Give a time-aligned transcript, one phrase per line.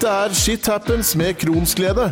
[0.00, 2.06] Dette er Shit Happens med Kronsglede.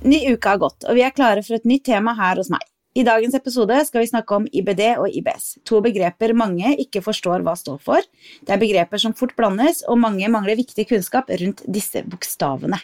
[0.00, 2.64] Ny uke har gått, og vi er klare for et nytt tema her hos meg.
[2.96, 7.44] I dagens episode skal vi snakke om IBD og IBS, to begreper mange ikke forstår
[7.44, 8.00] hva står for.
[8.40, 12.80] Det er begreper som fort blandes, og mange mangler viktig kunnskap rundt disse bokstavene.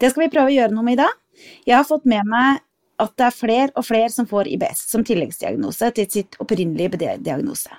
[0.00, 1.18] Det skal vi prøve å gjøre noe med i dag.
[1.66, 2.60] Jeg har fått med meg
[3.02, 7.72] at det er flere og flere som får IBS som tilleggsdiagnose til sitt opprinnelige IBD-diagnose.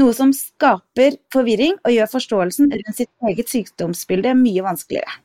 [0.00, 5.20] Noe som skaper forvirring og gjør forståelsen rundt sitt eget sykdomsbilde mye vanskeligere.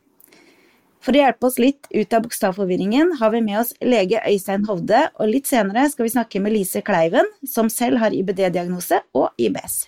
[0.99, 5.05] For å hjelpe oss litt ut av bokstavforvirringen har vi med oss lege Øystein Hovde,
[5.16, 9.85] og litt senere skal vi snakke med Lise Kleiven, som selv har IBD-diagnose og IBS.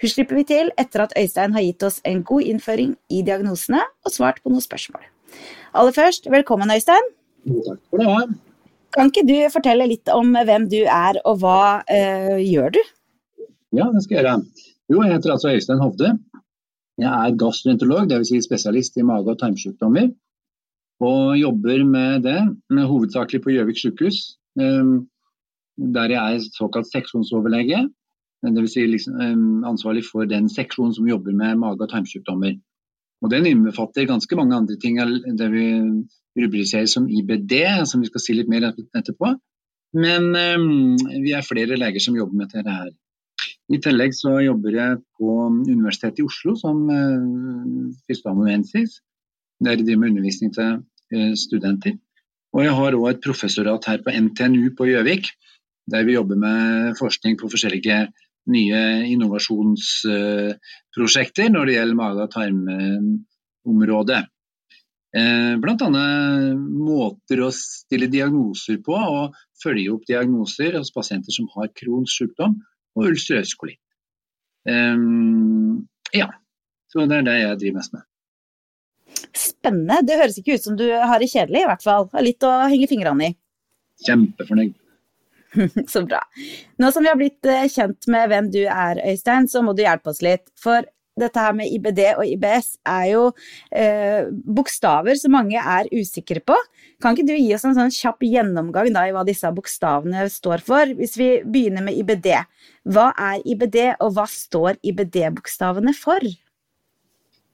[0.00, 3.84] Hun slipper vi til etter at Øystein har gitt oss en god innføring i diagnosene
[3.84, 5.04] og svart på noen spørsmål.
[5.76, 7.12] Aller først, velkommen Øystein.
[7.44, 8.36] Takk for det.
[8.94, 12.82] Kan ikke du fortelle litt om hvem du er, og hva øh, gjør du?
[13.74, 14.36] Ja, det skal jeg gjøre.
[14.92, 16.12] Jo, jeg heter altså Øystein Hovde.
[17.02, 18.30] Jeg er gastroenterolog, dvs.
[18.30, 20.12] Si spesialist i mage- og tarmsykdommer
[21.02, 22.38] og jobber med det,
[22.70, 24.38] med hovedsakelig på Gjøvik sykehus.
[24.54, 25.08] Um,
[25.76, 27.80] der jeg er såkalt seksjonsoverlege,
[28.46, 28.76] dvs.
[28.76, 32.54] Si liksom, um, ansvarlig for den seksjonen som jobber med mage- og tarmsykdommer.
[33.22, 34.98] Og Den innbefatter ganske mange andre ting
[35.38, 35.66] det vi
[36.38, 37.54] rubriserer som IBD,
[37.86, 39.34] som vi skal si litt mer etterpå.
[39.94, 42.90] Men um, vi er flere leger som jobber med dette her.
[43.72, 45.34] I tillegg så jobber jeg på
[45.70, 48.98] Universitetet i Oslo som uh, førsteamanuensis
[49.64, 50.70] der jeg driver med undervisning til
[51.14, 51.92] eh, studenter.
[52.54, 55.24] Og jeg har òg et professorat her på NTNU på Gjøvik,
[55.90, 56.60] der vi jobber med
[56.98, 57.98] forskning på forskjellige
[58.54, 64.22] nye innovasjonsprosjekter når det gjelder mage- og tarmområdet.
[65.14, 65.88] Eh, Bl.a.
[66.58, 72.56] måter å stille diagnoser på og følge opp diagnoser hos pasienter som har Crohns sykdom
[72.98, 73.80] og ulcerøs kolitt.
[74.64, 75.84] Um,
[76.14, 76.30] ja,
[76.90, 78.06] så det er det jeg driver mest med.
[79.34, 80.00] Spennende.
[80.06, 82.08] Det høres ikke ut som du har det kjedelig, i hvert fall.
[82.14, 83.36] Har litt å henge fingrene i.
[84.06, 84.74] Kjempefornøyd.
[85.92, 86.20] så bra.
[86.82, 89.84] Nå som vi har blitt eh, kjent med hvem du er, Øystein, så må du
[89.84, 90.48] hjelpe oss litt.
[90.60, 90.86] For
[91.20, 93.24] dette her med IBD og IBS er jo
[93.70, 96.56] eh, bokstaver som mange er usikre på.
[97.02, 100.64] Kan ikke du gi oss en sånn kjapp gjennomgang da, i hva disse bokstavene står
[100.66, 100.94] for?
[100.98, 102.32] Hvis vi begynner med IBD.
[102.90, 106.26] Hva er IBD, og hva står IBD-bokstavene for?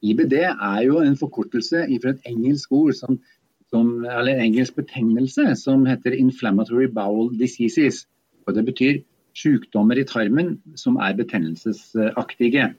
[0.00, 3.20] IBD er jo en forkortelse fra et engelsk ord, som,
[3.68, 8.06] som, eller en engelsk betegnelse, som heter 'inflammatory bowel diseases'.
[8.48, 9.02] Og Det betyr
[9.36, 12.72] sykdommer i tarmen som er betennelsesaktige.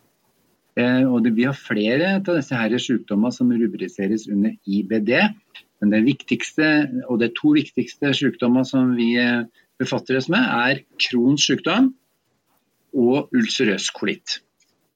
[0.80, 5.12] Eh, og det, Vi har flere av disse her sykdommer som rubriseres under IBD.
[5.82, 6.68] Men det viktigste,
[7.10, 9.44] og de to viktigste sykdommer som vi eh,
[9.82, 11.92] befatter oss med, er Crohns sykdom
[12.94, 14.40] og ulcerøs kolitt.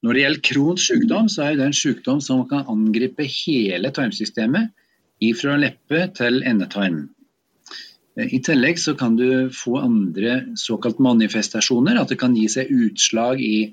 [0.04, 4.70] Når det gjelder Crohns sykdom, så er det en sykdom som kan angripe hele tarmsystemet,
[5.24, 7.06] ifra leppe til endetarm.
[8.16, 13.42] I tillegg så kan du få andre såkalt manifestasjoner, at det kan gi seg utslag
[13.44, 13.72] i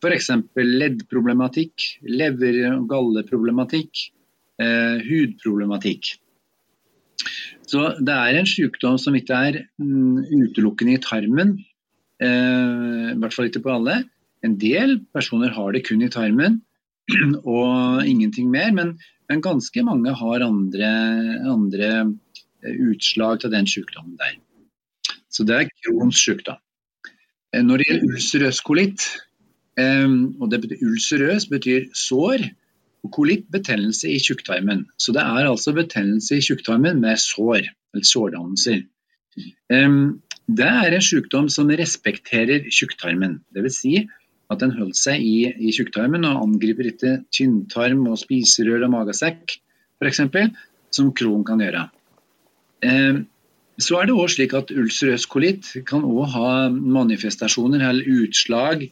[0.00, 0.30] f.eks.
[0.56, 4.06] leddproblematikk, lever- og galleproblematikk,
[4.60, 6.16] eh, hudproblematikk.
[7.70, 11.54] Så det er en sykdom som ikke er mm, utelukkende i tarmen,
[12.22, 14.02] eh, i hvert fall ikke på alle.
[14.42, 16.60] En del personer har det kun i tarmen
[17.44, 18.94] og ingenting mer, men,
[19.30, 20.90] men ganske mange har andre,
[21.52, 21.90] andre,
[22.64, 24.38] eh, utslag til den sykdommen der.
[25.30, 26.58] Så det er Crohns sykdom.
[27.54, 29.06] Eh, når det gjelder ulcerøs kolitt,
[29.78, 30.08] eh,
[30.40, 32.48] og det betyr, ulcerøs betyr sår,
[33.00, 34.84] og kolitt betennelse i tjukktarmen.
[35.00, 38.82] Så det er altså betennelse i tjukktarmen med sår, eller sårdannelser.
[40.50, 43.38] Det er en sykdom som respekterer tjukktarmen.
[43.56, 43.78] Dvs.
[43.80, 43.94] Si
[44.50, 49.56] at den holder seg i, i tjukktarmen og angriper ikke tynntarm og spiserør og magesekk
[50.00, 50.22] f.eks.,
[50.90, 51.84] som Crohn kan gjøre.
[52.82, 53.26] Um,
[53.80, 58.88] så er det også slik at ulcerøs kolitt kan også ha manifestasjoner eller utslag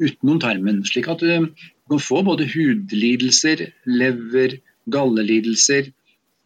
[0.00, 0.82] utenom tarmen.
[0.88, 1.50] Slik at du
[1.90, 4.58] kan få både hudlidelser, lever,
[4.90, 5.90] gallelidelser,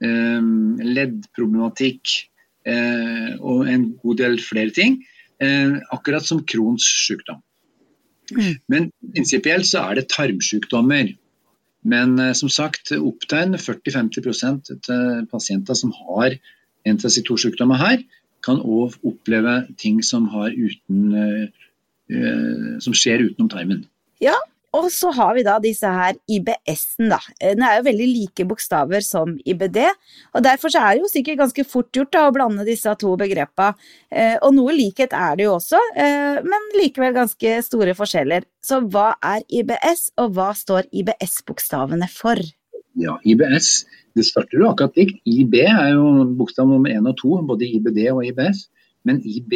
[0.04, 0.52] eh,
[0.98, 2.14] leddproblematikk
[2.66, 5.02] eh, og en god del flere ting.
[5.42, 7.42] Eh, akkurat som Crohns sykdom.
[8.32, 8.54] Mm.
[8.68, 11.14] Men prinsipielt så er det tarmsykdommer.
[11.84, 16.38] Men eh, som sagt, opptegn 40-50% til pasienter som har
[16.84, 18.04] en av disse to sykdommene her,
[18.44, 21.14] kan òg oppleve ting som, har uten,
[22.84, 23.84] som skjer utenom tarmen.
[24.22, 24.36] Ja,
[24.74, 27.20] Og så har vi da disse her IBS-en, da.
[27.38, 29.78] Den er jo veldig like bokstaver som IBD,
[30.34, 33.12] og derfor så er det jo sikkert ganske fort gjort da, å blande disse to
[33.20, 33.70] begrepa.
[34.10, 38.48] Eh, og noe likhet er det jo også, eh, men likevel ganske store forskjeller.
[38.66, 42.42] Så hva er IBS, og hva står IBS-bokstavene for?
[42.98, 43.84] Ja, IBS
[44.14, 45.22] det starter jo akkurat likt.
[45.26, 48.68] IB er jo bokstav nummer én og to, både IBD og IBS.
[49.06, 49.54] Men IB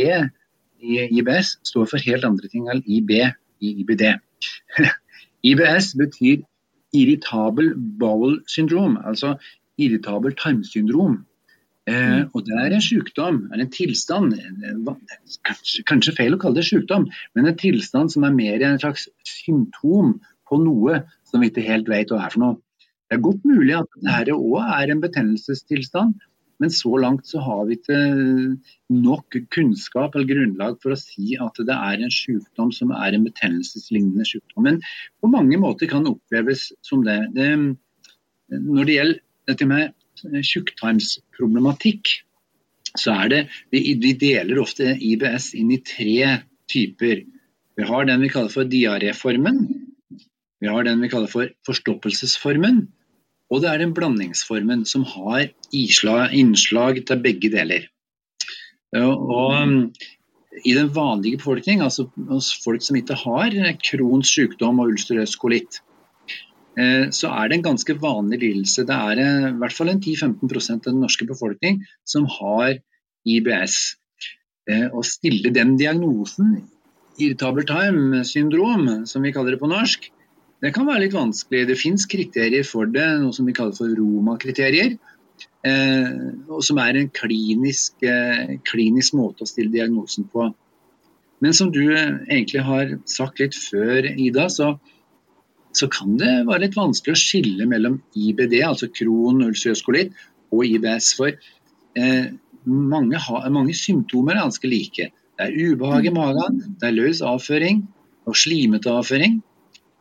[0.80, 4.04] i IBS står for helt andre ting enn IB i IBD.
[5.46, 6.44] IBS betyr
[6.96, 9.34] irritabel bowel syndrome, altså
[9.78, 11.25] irritabel tarmsyndrom.
[11.88, 14.34] Eh, og Det er en sykdom, er en tilstand,
[15.48, 19.06] kanskje, kanskje, feil å kalle det sykdom, men en tilstand som er mer en slags
[19.25, 22.58] symptom på noe som vi ikke helt vet hva er for noe.
[23.08, 26.19] Det er godt mulig at dette òg er en betennelsestilstand,
[26.58, 27.99] men så langt så har vi ikke
[28.90, 33.26] nok kunnskap eller grunnlag for å si at det er en sykdom som er en
[33.26, 34.66] betennelseslignende sykdom.
[34.66, 34.81] Men
[35.22, 37.20] på mange måter kan det oppleves som det.
[37.37, 37.52] det
[38.50, 42.10] når det gjelder dette med tjukktarmsproblematikk,
[42.99, 43.40] så er det
[43.70, 46.38] vi, vi deler ofte IBS inn i tre
[46.70, 47.22] typer.
[47.78, 49.61] Vi har den vi kaller for diaréformen.
[50.58, 52.88] Vi har den vi kaller for forstoppelsesformen.
[53.48, 57.88] Og det er den blandingsformen som har innslag til begge deler.
[58.96, 59.76] Og um,
[60.64, 65.80] I den vanlige befolkning, altså hos folk som ikke har Crohns sykdom og ulcerøs kolitt,
[66.78, 68.84] eh, så er det en ganske vanlig lidelse.
[68.88, 72.80] Det er eh, i hvert fall en 10-15% av den norske befolkning som har
[73.28, 73.78] IBS.
[74.68, 76.58] Eh, å stille den diagnosen,
[77.18, 80.10] irritabel time syndrom, som vi kaller det på norsk,
[80.64, 81.66] det kan være litt vanskelig.
[81.69, 84.96] Det fins kriterier for det, noe som vi kaller for Roma-kriterier.
[85.66, 86.08] Eh,
[86.66, 90.49] som er en klinisk, eh, klinisk, måte å stille diagnosen på.
[91.40, 94.72] Men som du egentlig har sagt litt før, Ida, så,
[95.70, 100.11] så kan det være litt vanskelig å skille mellom IBD, altså kron, ulcerøs kolitt,
[100.50, 101.12] og IBS.
[101.19, 101.31] For
[101.94, 102.26] eh,
[102.66, 105.11] mange, ha, mange symptomer er ganske like.
[105.38, 107.84] Det er ubehag i magen, det er løs avføring
[108.26, 109.38] og slimete avføring.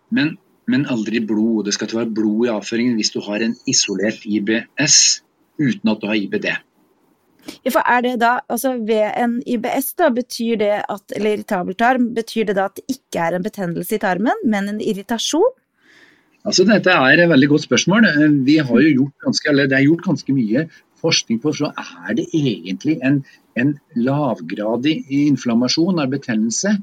[0.09, 0.33] Men
[0.67, 1.65] men aldri blod.
[1.65, 4.97] Det skal ikke være blod i avføringen hvis du har en isolert IBS
[5.57, 6.49] uten at du har IBD.
[7.63, 11.77] Ja, for er det da, altså Ved en IBS, da, betyr det at, eller irritabel
[11.79, 15.55] tarm, betyr det da at det ikke er en betennelse i tarmen, men en irritasjon?
[16.47, 18.05] Altså Dette er et veldig godt spørsmål.
[18.47, 20.67] Vi har jo gjort ganske, eller Det er gjort ganske mye
[21.01, 23.21] forskning på så er det egentlig en,
[23.59, 26.77] en lavgradig inflammasjon av betennelse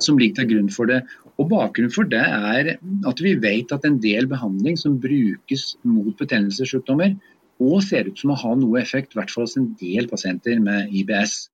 [0.00, 1.02] som ligger til grunn for det.
[1.40, 2.74] Og Bakgrunnen for det er
[3.08, 7.14] at vi vet at en del behandling som brukes mot betennelsessykdommer,
[7.60, 10.60] og ser ut som å ha noe effekt, i hvert fall hos en del pasienter
[10.64, 11.48] med IBS.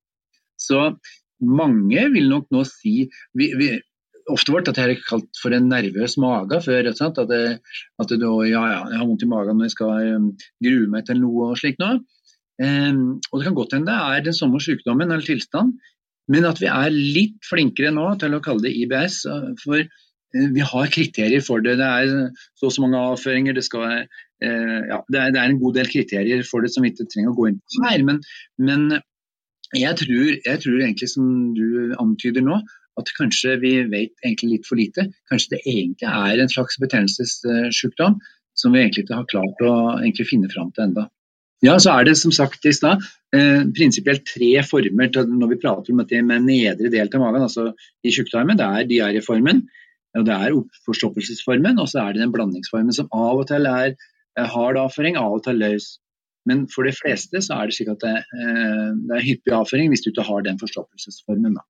[0.58, 0.90] Så
[1.42, 3.06] mange vil nok nå si
[3.36, 3.76] vi, vi,
[4.26, 6.88] Ofte ble dette kalt for en nervøs mage før.
[6.90, 7.42] At, det,
[8.02, 10.24] at det, ja, ja, jeg har vondt i magen når jeg skal um,
[10.66, 12.00] grue meg til noe og slikt noe.
[12.58, 15.76] Um, og Det kan godt hende det er den samme sykdommen eller tilstand,
[16.32, 19.22] men at vi er litt flinkere nå til å kalle det IBS.
[19.62, 21.76] For eh, vi har kriterier for det.
[21.80, 23.56] Det er så og så mange avføringer.
[23.56, 24.06] Det, skal,
[24.42, 27.38] eh, ja, det, er, en god del kriterier for det som vi ikke trenger å
[27.38, 28.06] gå inn på her.
[28.08, 28.22] Men,
[28.58, 28.88] men
[29.74, 32.60] jeg, tror, jeg, tror, egentlig, som du antyder nå,
[32.96, 35.10] at kanskje vi vet egentlig litt for lite.
[35.30, 38.18] Kanskje det egentlig er en slags betennelsessykdom
[38.56, 39.74] som vi egentlig ikke har klart å
[40.24, 41.10] finne fram til enda.
[41.64, 43.04] Ja, så er det som sagt i stad
[43.34, 47.46] eh, prinsipielt tre former til, når vi prater om dette med nedre del av magen,
[47.46, 47.70] altså
[48.04, 48.58] i tjukktarmen.
[48.60, 49.62] Det er diarréformen,
[50.16, 53.96] og det er oppforstoppelsesformen, og så er det den blandingsformen som av og til er
[54.52, 55.94] hard avføring, av og til løs.
[56.46, 59.90] Men for de fleste så er det slik at det, eh, det er hyppig avføring
[59.90, 61.56] hvis du ikke har den forstoppelsesformen.
[61.58, 61.64] da.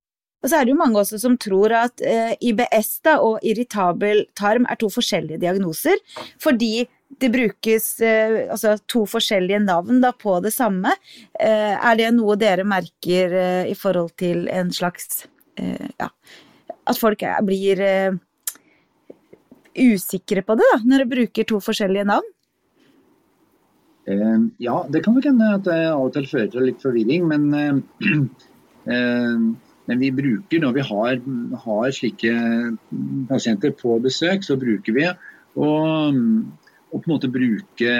[0.45, 4.27] Og så er det jo mange også som tror at eh, IBS da, og irritabel
[4.37, 5.97] tarm er to forskjellige diagnoser,
[6.43, 10.93] fordi det brukes eh, altså to forskjellige navn da, på det samme.
[11.39, 16.11] Eh, er det noe dere merker eh, i forhold til en slags ja,
[16.85, 17.79] At folk er, blir
[19.73, 22.33] usikre på det da, når de bruker to forskjellige navn?
[24.63, 27.49] ja, det kan nok hende at det av og til fører til litt forvirring, men,
[29.89, 31.17] men vi bruker når vi har,
[31.65, 32.35] har slike
[33.33, 35.09] pasienter på besøk, så bruker vi
[35.57, 36.21] og
[36.93, 37.95] og på en måte bruke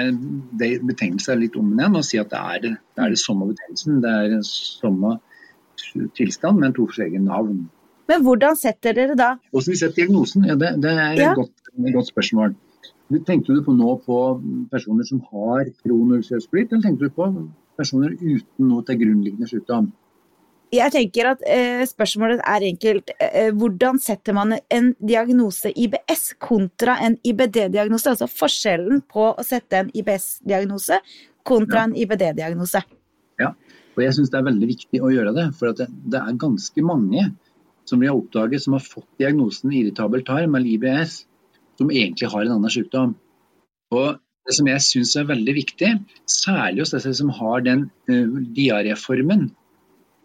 [0.57, 3.97] betegnelsen litt om igjen og si at det er det, det, er det samme betegnelsen.
[4.03, 5.17] Det er samme
[6.17, 7.65] tilstand, men to forskjellige navn.
[8.07, 9.33] Men hvordan setter dere da?
[9.51, 10.47] Hvordan vi setter diagnosen?
[10.47, 11.31] Ja, det, det, er ja.
[11.33, 12.55] et, godt, godt, spørsmål.
[13.27, 14.17] Tenkte du på nå på
[14.71, 17.27] personer som har kronulcerøs eller tenkte du på
[17.79, 19.91] personer uten noe til grunnliggende sykdom?
[20.73, 23.11] Jeg tenker at eh, Spørsmålet er enkelt.
[23.23, 28.11] Eh, hvordan setter man en diagnose IBS kontra en IBD-diagnose?
[28.11, 30.99] Altså forskjellen på å sette en IBS-diagnose
[31.47, 31.87] kontra ja.
[31.87, 32.81] en IBD-diagnose.
[33.39, 33.53] Ja,
[33.95, 35.45] og jeg syns det er veldig viktig å gjøre det.
[35.55, 37.29] For det, det, er ganske mange
[37.87, 41.21] som vi har oppdaget som har fått diagnosen irritabel tarm eller IBS,
[41.79, 43.13] som egentlig har en annen sykdom.
[43.95, 45.93] Og det som jeg syns er veldig viktig,
[46.27, 49.47] særlig hos disse som har den uh, diaréformen,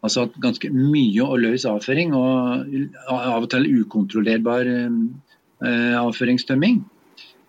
[0.02, 2.64] altså at ganske mye og løs avføring og
[3.06, 6.80] av og til ukontrollerbar uh, avføringstømming,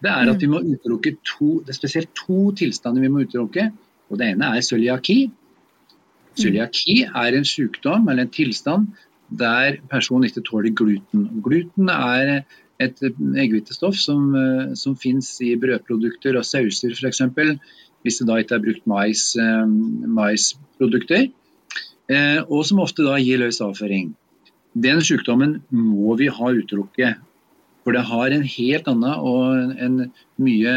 [0.03, 3.69] det er at vi må utelukke to, det er spesielt to tilstander vi må utelukke.
[4.11, 5.31] og Det ene er cøliaki.
[6.35, 8.89] Cøliaki er en sykdom eller en tilstand
[9.39, 11.29] der personen ikke tåler gluten.
[11.45, 12.43] Gluten er
[12.83, 17.21] et eggehvitestoff som, eh, som finnes i brødprodukter og sauser f.eks.
[18.03, 19.65] Hvis det da ikke er brukt mais, eh,
[20.19, 21.29] maisprodukter.
[22.11, 24.11] Eh, og som ofte da gir løs avføring.
[24.73, 27.21] Den sykdommen må vi ha utelukket.
[27.83, 29.97] For det har en helt annen og en
[30.39, 30.75] mye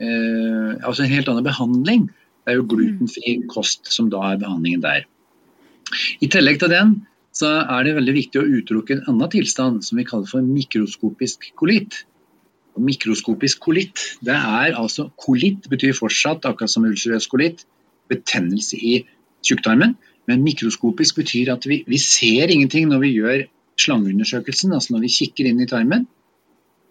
[0.00, 2.08] eh, altså en helt annen behandling.
[2.44, 5.04] Det er jo glutenfri kost som da er behandlingen der.
[6.24, 6.94] I tillegg til den
[7.36, 11.50] så er det veldig viktig å utelukke en annen tilstand som vi kaller for mikroskopisk
[11.60, 12.02] kolitt.
[12.74, 17.64] Og mikroskopisk kolitt, det er altså Kolitt betyr fortsatt, akkurat som ulcerøs kolitt,
[18.10, 19.00] betennelse i
[19.46, 19.96] tjukktarmen.
[20.28, 23.46] Men mikroskopisk betyr at vi, vi ser ingenting når vi gjør
[23.80, 26.06] slangeundersøkelsen, altså når vi kikker inn i tarmen.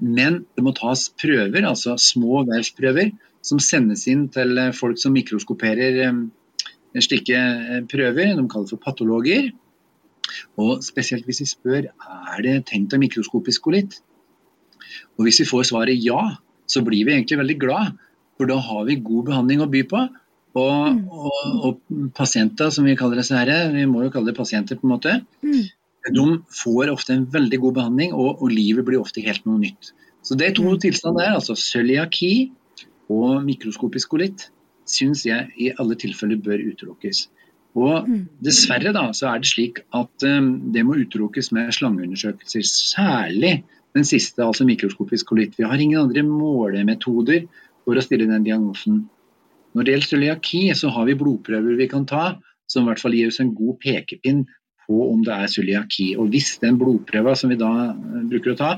[0.02, 3.12] Men det må tas prøver, altså små vevsprøver,
[3.46, 6.20] som sendes inn til folk som mikroskoperer eh,
[7.04, 8.36] slike eh, prøver.
[8.38, 9.52] De kalles for patologer.
[10.60, 14.00] Og spesielt hvis vi spør er det tenkt av mikroskopisk kolitt.
[15.18, 16.20] Og hvis vi får svaret ja,
[16.68, 17.98] så blir vi egentlig veldig glad.
[18.38, 20.04] For da har vi god behandling å by på.
[20.58, 24.80] Og, og, og pasienter, som vi kaller disse her, vi må jo kalle det pasienter
[24.80, 25.66] på en måte, mm.
[26.16, 26.28] de
[26.62, 29.92] får ofte en veldig god behandling, og, og livet blir ofte helt noe nytt.
[30.26, 30.80] Så det er to mm.
[30.84, 32.32] tilstander der, altså cøliaki
[33.14, 34.50] og mikroskopisk kolitt,
[34.88, 37.28] syns jeg i alle tilfeller bør utelukkes.
[37.78, 38.22] Og mm.
[38.44, 42.66] Dessverre da, så er det slik at um, det må utelukkes med slangeundersøkelser.
[42.66, 43.60] Særlig
[43.98, 45.58] den siste, altså mikroskopisk kolitt.
[45.60, 47.46] Vi har ingen andre målemetoder
[47.86, 49.06] for å stille den diagnosen.
[49.78, 52.32] Når det gjelder cøliaki, så har vi blodprøver vi kan ta,
[52.66, 54.48] som i hvert fall gir oss en god pekepinn
[54.88, 56.08] på om det er cøliaki.
[56.18, 58.72] Og hvis den blodprøva som vi da uh, bruker å ta,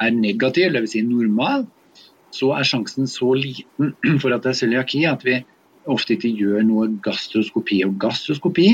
[0.00, 0.94] er negativ, dvs.
[0.94, 1.66] Si normal,
[2.32, 5.36] så er sjansen så liten for at det er cøliaki at vi
[5.88, 7.82] ofte ikke gjør noe gastroskopi.
[7.84, 8.70] Og gastroskopi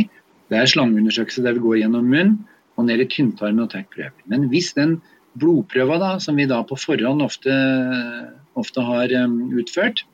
[0.52, 2.36] det er slangeundersøkelse der vi går gjennom munn
[2.78, 4.14] og ned i tynntarmen og tar prøver.
[4.30, 4.98] Men hvis den
[5.38, 7.54] blodprøva da, som vi da på forhånd ofte,
[8.58, 10.04] ofte har um, utført,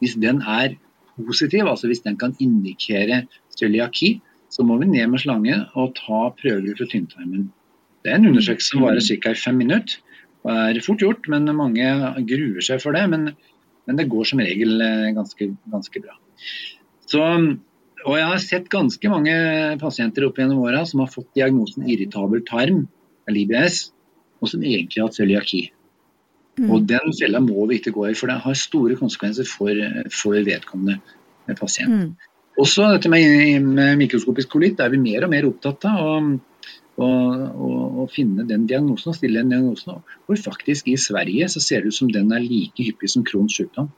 [0.00, 0.76] hvis den er
[1.16, 3.24] positiv, altså hvis den kan indikere
[3.58, 7.50] cøliaki, så må vi ned med slange og ta prøver fra tynntarmen.
[8.04, 9.34] Det er en undersøkelse som varer ca.
[9.34, 9.98] fem minutter.
[10.46, 11.86] og er fort gjort, men mange
[12.28, 13.08] gruer seg for det.
[13.10, 13.32] Men
[13.86, 16.16] men det går som regel eh, ganske, ganske bra.
[17.06, 19.34] Så, og jeg har sett ganske mange
[19.82, 22.86] pasienter opp gjennom åra som har fått diagnosen irritabel tarm,
[23.26, 23.86] eller IBS,
[24.42, 25.62] og som egentlig har hatt cøliaki.
[26.56, 26.70] Mm.
[26.72, 29.76] Og Den fella må vi ikke gå i, for det har store konsekvenser for,
[30.22, 30.98] for vedkommende
[31.58, 31.92] pasient.
[31.92, 32.36] Mm.
[32.58, 36.30] Også dette med, med mikroskopisk kolitt er vi mer og mer opptatt av.
[36.96, 40.00] og å finne den diagnosen og stille den diagnosen.
[40.24, 43.56] Hvor faktisk i Sverige så ser det ut som den er like hyppig som Crohns
[43.58, 43.90] sykdom.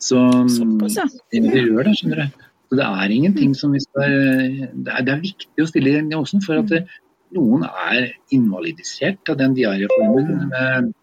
[0.00, 0.16] Så
[0.48, 1.04] Såpass, ja.
[1.34, 2.46] det gjør det, skjønner du.
[2.70, 4.12] Så det er ingenting som vi skal
[4.72, 6.84] Det er, det er viktig å stille den diagnosen for at det,
[7.36, 10.94] noen er invalidisert av den diareformen med, med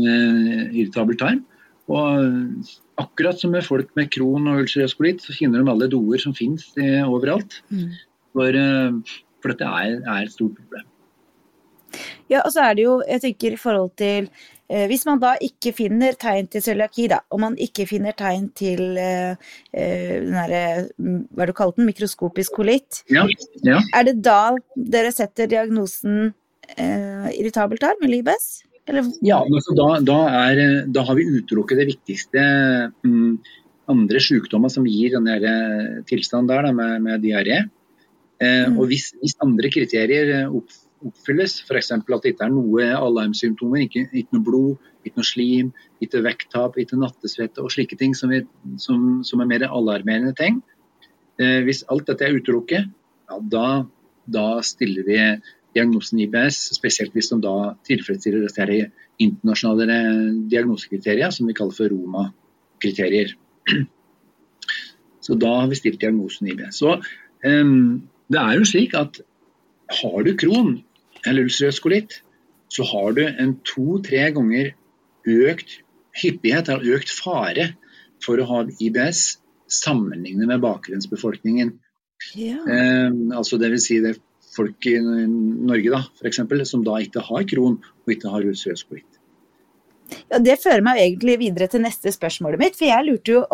[0.00, 1.44] irritabel tarm.
[1.92, 2.64] Og
[3.00, 6.34] akkurat som med folk med kron og ulcerøs kolitt, så finner de alle doer som
[6.36, 6.70] finnes
[7.04, 7.58] overalt.
[7.68, 7.90] Mm.
[8.34, 10.90] For uh, for dette er, er, et stort problem.
[12.32, 14.26] Ja, og så er det jo, jeg tenker i forhold til
[14.66, 18.48] eh, Hvis man da ikke finner tegn til cøliaki, da, og man ikke finner tegn
[18.56, 19.36] til eh,
[19.70, 20.64] eh den derre
[20.96, 21.90] Hva er det du kalte den?
[21.92, 23.04] Mikroskopisk kolitt.
[23.12, 23.28] Ja,
[23.62, 23.78] ja.
[23.94, 26.32] Er det da dere setter diagnosen
[26.74, 28.48] eh, irritabel tarm eller IBS?
[28.90, 29.08] Eller?
[29.24, 30.62] Ja, altså da, da, er,
[30.92, 32.42] da, har vi utelukket det viktigste
[33.06, 33.38] um,
[33.90, 37.62] andre sykdommer som gir den eh, tilstanden der da, med, med diaré.
[38.42, 38.76] Eh, mm.
[38.76, 40.68] Og hvis, hvis, andre kriterier opp,
[41.04, 41.94] oppfylles, f.eks.
[41.96, 45.72] at det ikke er noe alarmsymptomer, ikke, ikke, noe blod, ikke noe slim,
[46.04, 48.44] ikke vekttap, ikke nattesvette og slike ting som, vi,
[48.80, 50.60] som, som er mer alarmerende ting,
[51.40, 52.90] Eh, hvis alt dette er utelukket,
[53.30, 53.68] ja, da,
[54.30, 55.18] da, stiller vi
[55.74, 58.90] diagnosen IBS, spesielt hvis de da tilfredsstiller disse
[59.22, 59.98] internasjonale
[60.50, 63.34] diagnosekriterier som vi kaller for Roma-kriterier.
[65.24, 66.82] Så da har vi stilt diagnosen IBS.
[66.82, 69.22] Så um, det er jo slik at
[70.00, 70.76] har du kron
[71.24, 72.18] eller ulcerøs kolitt,
[72.68, 74.74] så har du en to-tre ganger
[75.24, 75.78] økt
[76.20, 77.70] hyppighet, eller økt fare
[78.24, 79.38] for å ha IBS
[79.70, 81.72] sammenlignet med bakgrunnsbefolkningen.
[82.38, 82.60] Ja.
[82.64, 84.16] Um, altså det vil si det
[84.54, 89.20] folk i Norge da, for eksempel, som da ikke har kron og ikke har kolitt.
[90.30, 92.76] Ja, Det fører meg egentlig videre til neste spørsmålet mitt.
[92.78, 93.44] For jeg lurte jo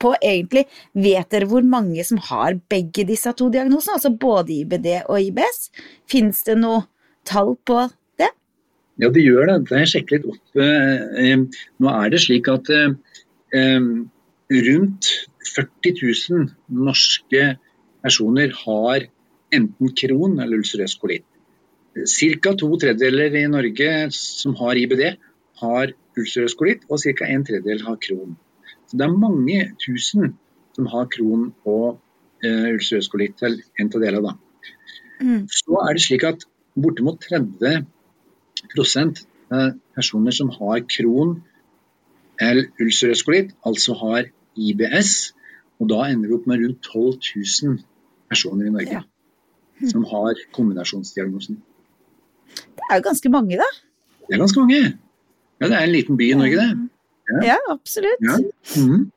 [0.00, 0.64] på egentlig
[0.96, 3.98] Vet dere hvor mange som har begge disse to diagnosene?
[3.98, 5.68] Altså både IBD og IBS?
[6.08, 6.86] Fins det noe
[7.28, 7.82] tall på
[8.20, 8.30] det?
[9.02, 9.58] Ja, det gjør det.
[9.76, 10.42] Jeg sjekket litt opp.
[10.56, 13.84] Eh, eh, nå er det slik at eh,
[14.70, 15.12] rundt
[15.50, 16.48] 40 000
[16.88, 17.46] norske
[18.00, 19.08] personer har
[19.54, 21.24] enten kron eller ulcerøs kolitt.
[22.06, 22.54] Ca.
[22.54, 25.02] to tredjedeler i Norge som har IBD,
[25.62, 25.86] har
[26.18, 27.24] ulcerøs kolitt, og ca.
[27.26, 28.36] en tredjedel har kron.
[28.86, 30.38] Så Det er mange tusen
[30.74, 32.00] som har kron og
[32.44, 34.32] uh, ulcerøs kolitt til en av delene.
[35.20, 35.46] Mm.
[35.50, 36.46] Så er det slik at
[36.78, 39.26] bortimot 30%
[39.96, 41.42] personer som har kron
[42.40, 45.34] eller ulcerøs kolitt, altså har IBS,
[45.80, 47.18] og da ender vi opp med rundt 12
[47.66, 47.82] 000
[48.30, 49.02] personer i Norge ja.
[49.92, 51.60] som har kombinasjonsdiagnosen.
[52.50, 53.70] Det er jo ganske mange, da?
[54.26, 54.82] Det er ganske mange.
[55.60, 56.68] Ja, det er en liten by i Norge, det.
[57.30, 58.22] Ja, ja absolutt.
[58.24, 58.38] Ja.
[58.80, 59.10] Mm.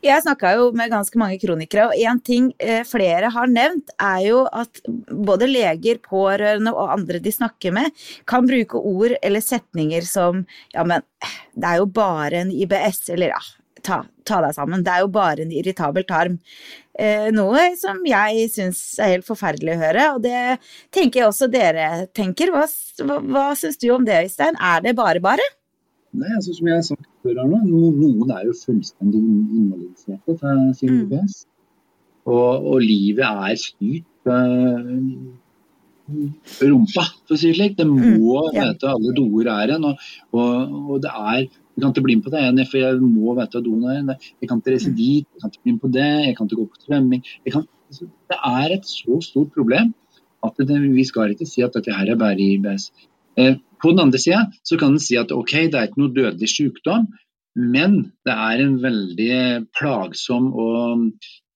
[0.00, 4.22] Jeg snakka jo med ganske mange kronikere, og én ting eh, flere har nevnt, er
[4.24, 4.80] jo at
[5.12, 7.92] både leger, pårørende og andre de snakker med,
[8.24, 11.04] kan bruke ord eller setninger som ja, men
[11.52, 13.42] det er jo bare en IBS, eller ja,
[13.84, 16.40] ta, ta deg sammen, det er jo bare en irritabel tarm.
[17.00, 20.58] Eh, noe som jeg syns er helt forferdelig å høre, og det
[20.92, 22.52] tenker jeg også dere tenker.
[22.52, 22.66] Hva,
[23.06, 24.58] hva, hva syns du om det, Øystein?
[24.60, 25.46] Er det bare bare?
[26.10, 27.60] Nei, altså Som jeg har sagt før her nå,
[27.94, 31.28] noen er jo fullstendig invalidiserte fra sin mm.
[32.30, 34.90] Og, og, livet er styrt øh,
[36.66, 37.78] rumpa, for å si det slik.
[37.78, 38.66] Det må mm, ja.
[38.68, 39.88] vite alle doer er en.
[39.88, 41.46] Og, og, og, det er
[41.80, 44.26] Jeg kan ikke bli med på det ene, for jeg må vite hva doen er.
[44.36, 44.96] Jeg kan ikke reise mm.
[44.98, 47.22] dit, jeg kan ikke bli med på det, jeg kan ikke gå på svømming.
[47.54, 49.94] Kan, altså, det er et så stort problem
[50.44, 52.90] at det, vi skal ikke si at dette her er bare IBS.
[53.40, 56.12] Eh, på den andre sida så kan en si at ok, det er ikke noe
[56.16, 57.08] dødelig sykdom,
[57.56, 57.96] men
[58.28, 59.36] det er en veldig
[59.72, 61.08] plagsom og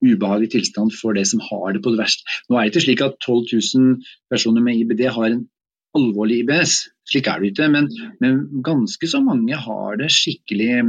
[0.05, 2.25] ubehagelig tilstand for det som har det på det verste.
[2.49, 5.45] Nå er det ikke slik at 12 000 personer med IBD har en
[5.99, 6.81] alvorlig IBS,
[7.11, 7.71] slik er det ikke.
[7.73, 7.91] Men,
[8.23, 10.83] men ganske så mange har det skikkelig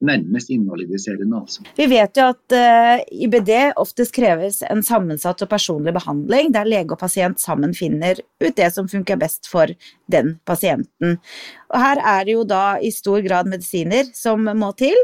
[0.00, 1.36] nærmest invalidiserende.
[1.36, 1.64] Altså.
[1.76, 3.50] Vi vet jo at uh, eh, IBD
[3.80, 8.70] oftest kreves en sammensatt og personlig behandling, der lege og pasient sammen finner ut det
[8.74, 9.72] som funker best for
[10.10, 11.18] den pasienten.
[11.70, 14.96] Og Her er det jo da i stor grad medisiner som må til,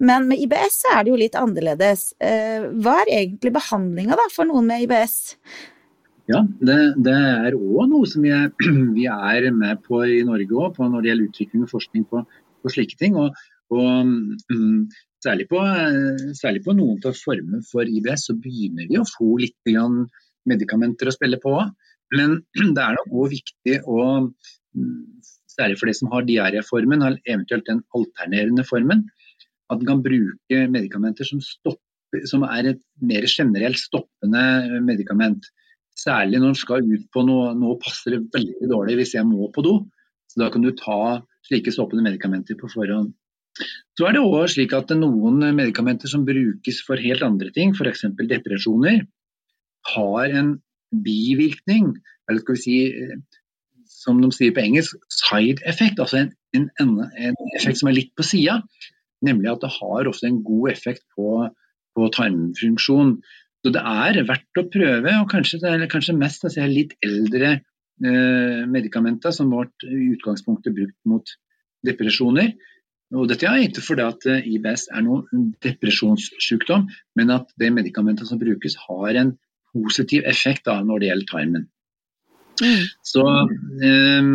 [0.00, 2.12] men med IBS er det jo litt annerledes.
[2.16, 5.36] Uh, hva er egentlig behandlinga for noen med IBS?
[6.28, 8.50] Ja, det, det er òg noe som vi er,
[8.98, 12.22] vi er, med på i Norge òg, når det gjelder utvikling og forskning på,
[12.60, 13.16] på slike ting.
[13.16, 13.36] Og,
[13.72, 14.10] og
[14.52, 14.82] um,
[15.24, 15.62] særlig, på,
[16.36, 19.72] særlig, på, noen av formene for IBS så begynner vi å få litt
[20.48, 21.54] medikamenter å spille på.
[22.12, 22.42] Men
[22.76, 24.04] det er nok òg viktig å
[25.58, 29.00] Særlig for de som har diaréformen, eventuelt den alternerende formen,
[29.72, 34.44] at en kan bruke medikamenter som, stopper, som er et mer generelt stoppende
[34.86, 35.48] medikament.
[35.98, 39.48] Særlig når en skal ut på noe, noe passer det veldig dårlig hvis jeg må
[39.54, 39.74] på do.
[40.30, 43.14] Så Da kan du ta slike såpende medikamenter på forhånd.
[43.98, 48.04] Så er det også slik at Noen medikamenter som brukes for helt andre ting, f.eks.
[48.30, 49.02] depresjoner,
[49.94, 50.52] har en
[51.04, 51.96] bivirkning,
[52.28, 52.78] eller skal vi si
[53.88, 56.30] som de sier på engelsk, side effect, altså en,
[56.80, 58.60] en, en effekt som er litt på sida.
[59.26, 61.48] Nemlig at det har ofte en god effekt på,
[61.98, 63.16] på tarmfunksjon.
[63.68, 68.62] Så det er verdt å prøve, og kanskje det kanskje mest altså, litt eldre eh,
[68.64, 71.34] medikamenter som ble i utgangspunktet brukt mot
[71.84, 72.54] depresjoner.
[73.12, 76.88] Og dette er ikke fordi at eh, IBS er noen depresjonssykdom,
[77.20, 79.34] men at de medikamentene som brukes har en
[79.76, 81.68] positiv effekt da, når det gjelder tarmen.
[82.64, 82.88] Mm.
[83.04, 84.34] Så, um,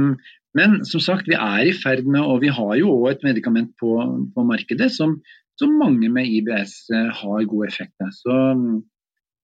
[0.62, 3.74] men som sagt, vi er i ferd med, og vi har jo òg et medikament
[3.82, 3.98] på,
[4.38, 5.18] på markedet som,
[5.58, 8.14] som, mange med IBS uh, har god effekt av.
[8.22, 8.84] Så um,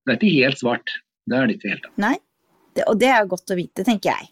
[0.06, 0.98] det er ikke helt svart.
[1.28, 1.88] Det er det ikke helt.
[2.00, 2.16] Nei,
[2.76, 4.30] det, og det er godt å vite, tenker jeg.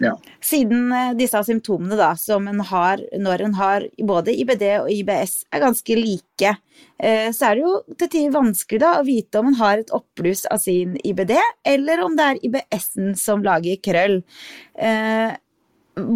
[0.00, 0.14] Ja.
[0.40, 5.34] Siden eh, disse symptomene da, som en har når en har både IBD og IBS
[5.52, 6.54] er ganske like,
[6.96, 9.92] eh, så er det jo til tider vanskelig da å vite om en har et
[9.96, 11.36] oppbluss av sin IBD,
[11.74, 14.20] eller om det er IBS-en som lager krøll.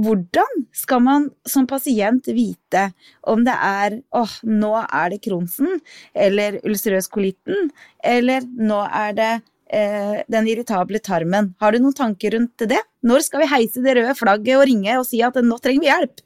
[0.05, 2.89] Hvordan skal man som pasient vite
[3.31, 5.81] om det er åh, nå er det Kronsen,
[6.15, 7.71] eller ulcerøs kolitten,
[8.05, 9.33] eller nå er det
[9.69, 11.53] eh, den irritable tarmen.
[11.61, 12.83] Har du noen tanker rundt det?
[13.05, 15.93] Når skal vi heise det røde flagget og ringe og si at nå trenger vi
[15.93, 16.25] hjelp?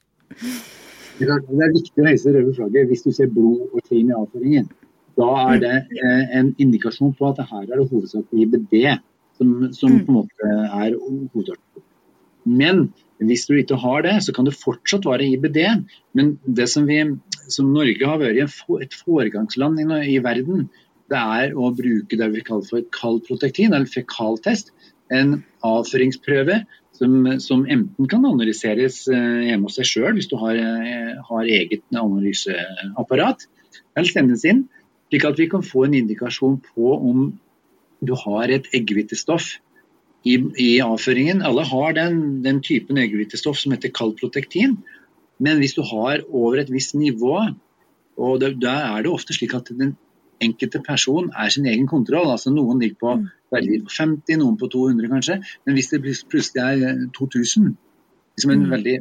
[1.18, 4.16] Det er viktig å heise det røde flagget hvis du ser blod og krim i
[4.16, 4.68] avføringen.
[5.18, 8.77] Da er det eh, en indikasjon på at her er det hovedsakelig IBD
[9.38, 11.67] som, som på en måte er hovedårsaken.
[12.48, 15.58] Men hvis du ikke har det, så kan det fortsatt være IBD.
[16.16, 17.00] Men det som, vi,
[17.50, 18.40] som Norge har vært
[18.84, 20.68] et foregangsland i, i, verden,
[21.11, 24.72] det er å bruke det vi kaller for kaldprotektin, eller fekaltest.
[25.11, 26.62] En avføringsprøve
[26.98, 31.46] som, som enten kan analyseres eh, hjemme hos deg sjøl hvis du har, eh, har,
[31.46, 33.46] eget analyseapparat,
[33.96, 34.66] eller sendes inn,
[35.08, 37.30] slik at vi kan få en indikasjon på om
[38.04, 39.56] du har et eggehvitestoff
[40.26, 41.42] i, i avføringen.
[41.46, 44.78] Alle har den, den typen eggehvitestoff som heter kalprotektin.
[45.38, 47.37] Men hvis du har over et visst nivå,
[48.18, 49.94] og da er det ofte slik at den
[50.42, 52.31] enkelte person er sin egen kontroll.
[52.31, 53.28] altså Noen ligger på, mm.
[53.50, 55.38] på 50, noen på 200 kanskje.
[55.66, 57.72] Men hvis det plutselig er 2000,
[58.37, 58.70] liksom en mm.
[58.74, 58.98] veldig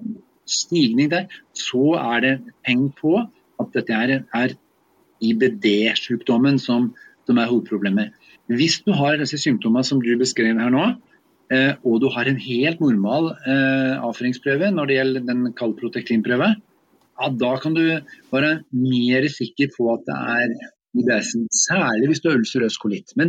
[0.48, 3.18] stigning der, så er det tegn på
[3.58, 4.56] at dette er, er
[5.22, 6.92] IBD-sykdommen som,
[7.26, 8.14] som, er hovedproblemet.
[8.48, 11.07] Hvis du har disse symptomene som du beskrev her nå, eh,
[11.88, 16.50] og du har en helt normal eh, avføringsprøve når det gjelder den kaldprotektinprøve,
[17.18, 17.86] ja, da kan du
[18.34, 20.48] være mer sikker på at det er
[20.98, 21.48] IBS-en.
[21.54, 23.10] Særlig hvis du har ulcerøs kolitt.
[23.20, 23.28] Men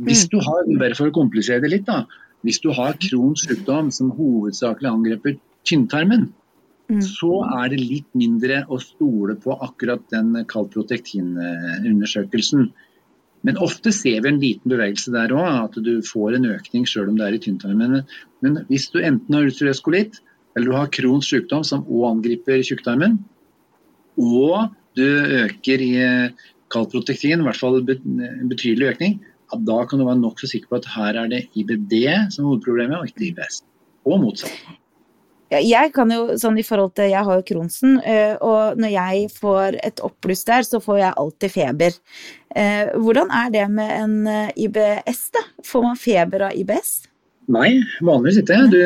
[0.00, 0.30] hvis mm.
[0.32, 1.98] du har, bare for å komplisere det litt, da,
[2.46, 5.32] hvis du har Crohns sykdom som hovedsakelig angreper
[5.68, 6.22] tynntarmen,
[6.90, 7.02] mm.
[7.04, 12.62] så er det litt mindre å stole på akkurat den kaldprotektinundersøkelsen.
[13.46, 17.12] Men ofte ser vi en liten bevegelse der òg, at du får en økning selv
[17.12, 18.02] om det er i tynntarmen.
[18.44, 20.20] Men hvis du enten har ulcerøskolitt,
[20.56, 23.18] eller du har Crohns sykdom som òg angriper tjukktarmen,
[24.20, 25.06] og du
[25.44, 25.94] øker i
[26.70, 29.18] kaldprotektin, i hvert fall en betydelig økning,
[29.50, 31.96] ja, da kan du være nokså sikker på at her er det IBD
[32.30, 33.62] som er hovedproblemet, og ikke IBS.
[34.06, 34.79] Og motsatt.
[35.50, 39.30] Jeg kan jo, sånn i forhold til, jeg har jo Kronsen, eh, og når jeg
[39.34, 41.96] får et oppbluss der, så får jeg alltid feber.
[42.54, 45.42] Eh, hvordan er det med en eh, IBS, da?
[45.66, 46.92] Får man feber av IBS?
[47.50, 48.60] Nei, vanligvis ikke.
[48.70, 48.78] Du,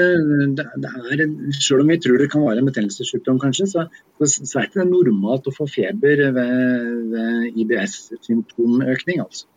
[0.56, 1.24] det, det er,
[1.58, 3.84] selv om vi tror det kan være en betennelsessykdom, kanskje, så,
[4.24, 9.20] så er det ikke normalt å få feber ved, ved IBS-symptomøkning.
[9.20, 9.50] altså.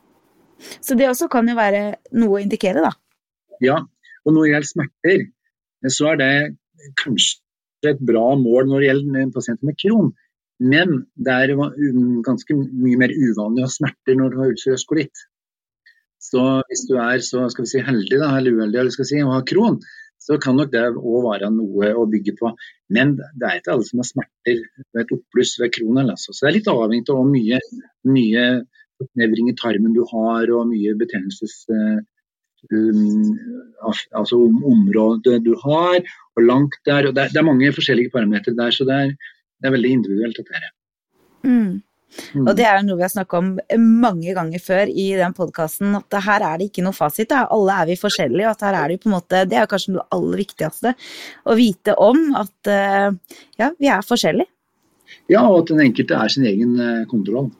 [0.83, 1.83] Så det også kan jo være
[2.19, 2.91] noe å indikere, da?
[3.63, 3.79] Ja,
[4.25, 5.27] og når det gjelder smerter,
[5.93, 6.31] så er det
[7.01, 10.11] kanskje et bra mål når det gjelder pasienter med kron.
[10.57, 11.53] Men det er
[12.25, 15.27] ganske mye mer uvanlig å ha smerter når du har ulcerøs kolitt.
[16.17, 19.21] Så hvis du er så skal vi si, heldig da, eller uheldig eller skal si,
[19.21, 19.77] å ha kron,
[20.17, 22.51] så kan nok det òg være noe å bygge på.
[22.93, 24.63] Men det er ikke alle som har smerter
[24.95, 26.09] ved et oppbluss ved kronen.
[26.09, 26.33] Altså.
[26.33, 27.61] Så det er litt avhengig av hvor mye,
[28.09, 28.47] mye
[29.21, 31.61] nevring i tarmen du har, og mye betennelses...
[32.73, 33.37] Um,
[34.17, 35.99] altså området du har,
[36.35, 37.07] og langt der.
[37.07, 39.13] og Det, det er mange forskjellige parametere der, så det er,
[39.61, 40.41] det er veldig individuelt.
[40.41, 40.73] dette
[41.45, 41.81] Mm.
[42.33, 42.47] Mm.
[42.47, 43.49] Og det er noe vi har snakka om
[44.01, 47.29] mange ganger før i den podkasten, at her er det ikke noe fasit.
[47.29, 47.45] Da.
[47.53, 49.97] Alle er vi forskjellige, og at her er det på en måte Det er kanskje
[49.97, 50.93] det aller viktigste
[51.45, 53.09] å vite om, at eh,
[53.61, 54.49] ja, vi er forskjellige.
[55.31, 57.51] Ja, og at den enkelte er sin egen eh, kontroll.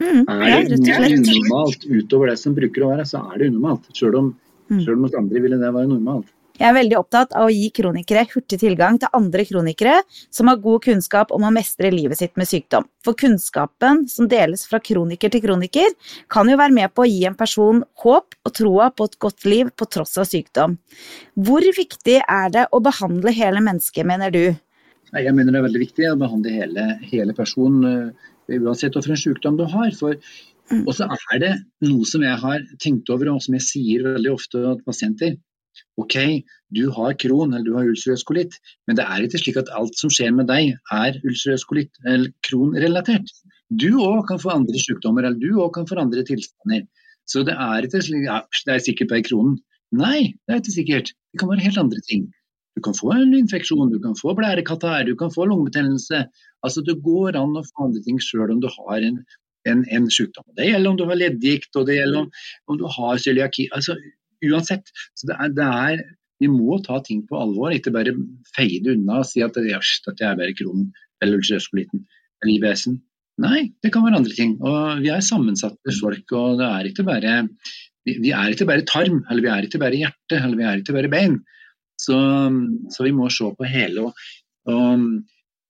[0.00, 3.90] Mm, er det unormalt utover det som bruker å være, så er det unormalt.
[3.96, 4.34] Selv om,
[4.72, 4.84] mm.
[4.88, 6.30] om hos andre ville det være normalt.
[6.60, 9.94] Jeg er veldig opptatt av å gi kronikere hurtig tilgang til andre kronikere
[10.28, 12.84] som har god kunnskap om å mestre livet sitt med sykdom.
[13.00, 15.88] For kunnskapen som deles fra kroniker til kroniker,
[16.28, 19.48] kan jo være med på å gi en person håp og troa på et godt
[19.48, 20.76] liv på tross av sykdom.
[21.48, 24.44] Hvor viktig er det å behandle hele mennesket, mener du?
[25.16, 29.58] Jeg mener det er veldig viktig å behandle hele, hele personen, eh, uansett hvilken sykdom
[29.60, 29.92] du har.
[29.98, 30.16] For
[30.72, 30.82] mm.
[30.84, 31.52] og så er det
[31.86, 35.38] noe som jeg har tenkt over, og som jeg sier veldig ofte til pasienter.
[36.00, 36.16] Ok,
[36.74, 38.56] du har kron eller du har ulcerøs kolitt,
[38.88, 42.32] men det er ikke slik at alt som skjer med deg er ulcerøs kolitt eller
[42.46, 43.30] kronrelatert.
[43.70, 46.86] Du òg kan få andre sykdommer, eller du òg kan få andre tilstander.
[47.30, 49.58] Så det er ikke slik ja, det er sikkert bare kronen.
[49.94, 51.12] Nei, det er ikke sikkert.
[51.30, 52.26] Det kan være helt andre ting.
[52.78, 56.24] Du kan få en infeksjon, du kan få blærekatarr, du kan få lungebetennelse.
[56.64, 59.18] Altså Det går an å få andre ting sjøl om du har en,
[59.68, 60.46] en, en sykdom.
[60.56, 62.30] Det gjelder om du har leddgikt, og det gjelder om,
[62.70, 63.66] om du har cøliaki.
[63.76, 63.98] Altså,
[64.46, 64.94] uansett.
[65.18, 66.06] Så det er, det er,
[66.40, 68.14] vi må ta ting på alvor, ikke bare
[68.56, 72.06] feie unna og si at det, er bare kronen eller ulcerøskolitten
[72.40, 73.00] eller IBS-en.
[73.40, 74.56] Nei, det kan være andre ting.
[74.60, 76.32] Og vi er sammensatte folk.
[76.36, 77.34] og det er ikke bare
[78.06, 80.80] vi, vi er ikke bare tarm, eller vi er ikke bare hjerte, eller vi er
[80.80, 81.40] ikke bare bein.
[82.00, 82.16] Så,
[82.94, 84.08] så vi må se på hele.
[84.08, 84.24] Og,
[84.70, 85.04] og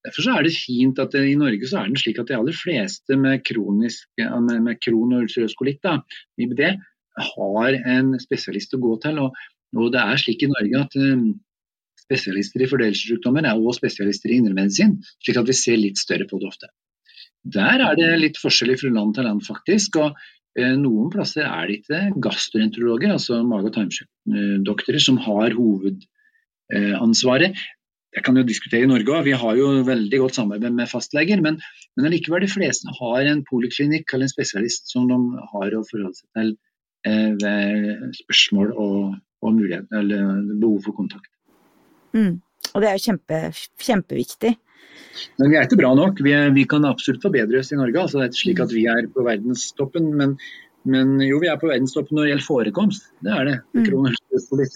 [0.00, 2.36] Derfor så er det fint at det, i Norge så er det slik at de
[2.38, 5.84] aller fleste med kronisk, med, med kron og ulcerøs kolitt,
[6.40, 6.62] IBD,
[7.20, 9.20] har en spesialist å gå til.
[9.20, 9.36] Og,
[9.76, 11.26] og det er slik i Norge at um,
[12.00, 16.40] spesialister i fordøyelsessykdommer er også spesialister i indremedisin, slik at vi ser litt større på
[16.40, 16.72] det ofte.
[17.44, 20.00] Der er det litt forskjellig fra land til land, faktisk.
[20.00, 20.16] og
[20.56, 25.56] eh, Noen plasser er det ikke gastroenterologer, altså mage- og tarmdoktorer, som har
[26.72, 27.59] hovedansvaret.
[28.11, 31.42] Jeg kan jo diskutere i Norge òg, vi har jo veldig godt samarbeid med fastleger.
[31.44, 31.61] Men,
[31.94, 35.18] men allikevel, de fleste har en poliklinikk eller en spesialist som de
[35.52, 36.50] har å forholde seg til
[37.06, 39.14] eh, ved spørsmål og,
[39.46, 41.30] og mulighet, eller behov for kontakt.
[42.16, 42.40] Mm.
[42.74, 43.40] Og det er jo kjempe,
[43.87, 44.56] kjempeviktig.
[45.38, 46.18] Men vi er ikke bra nok.
[46.24, 48.02] Vi, er, vi, kan absolutt forbedre oss i Norge.
[48.02, 50.35] Altså, det er ikke slik at vi er på verdenstoppen, men,
[50.83, 53.11] men, jo, vi er på verdenstoppen når det gjelder forekomst.
[53.22, 53.59] Det er det.
[53.78, 54.66] Mm.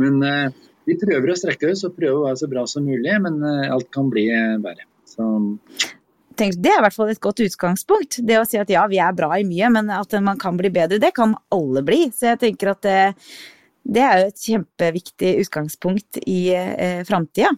[0.00, 3.12] Men uh, vi prøver å strekke oss og prøve å være så bra som mulig,
[3.24, 4.26] men uh, alt kan bli
[4.62, 4.86] verre.
[5.08, 5.26] Så
[6.40, 8.20] det er i hvert fall et godt utgangspunkt.
[8.24, 10.70] Det å si at ja, vi er bra i mye, men at man kan bli
[10.72, 12.06] bedre, det kan alle bli.
[12.16, 13.00] Så jeg tenker at det,
[13.84, 17.52] det er jo et kjempeviktig utgangspunkt i eh, framtida.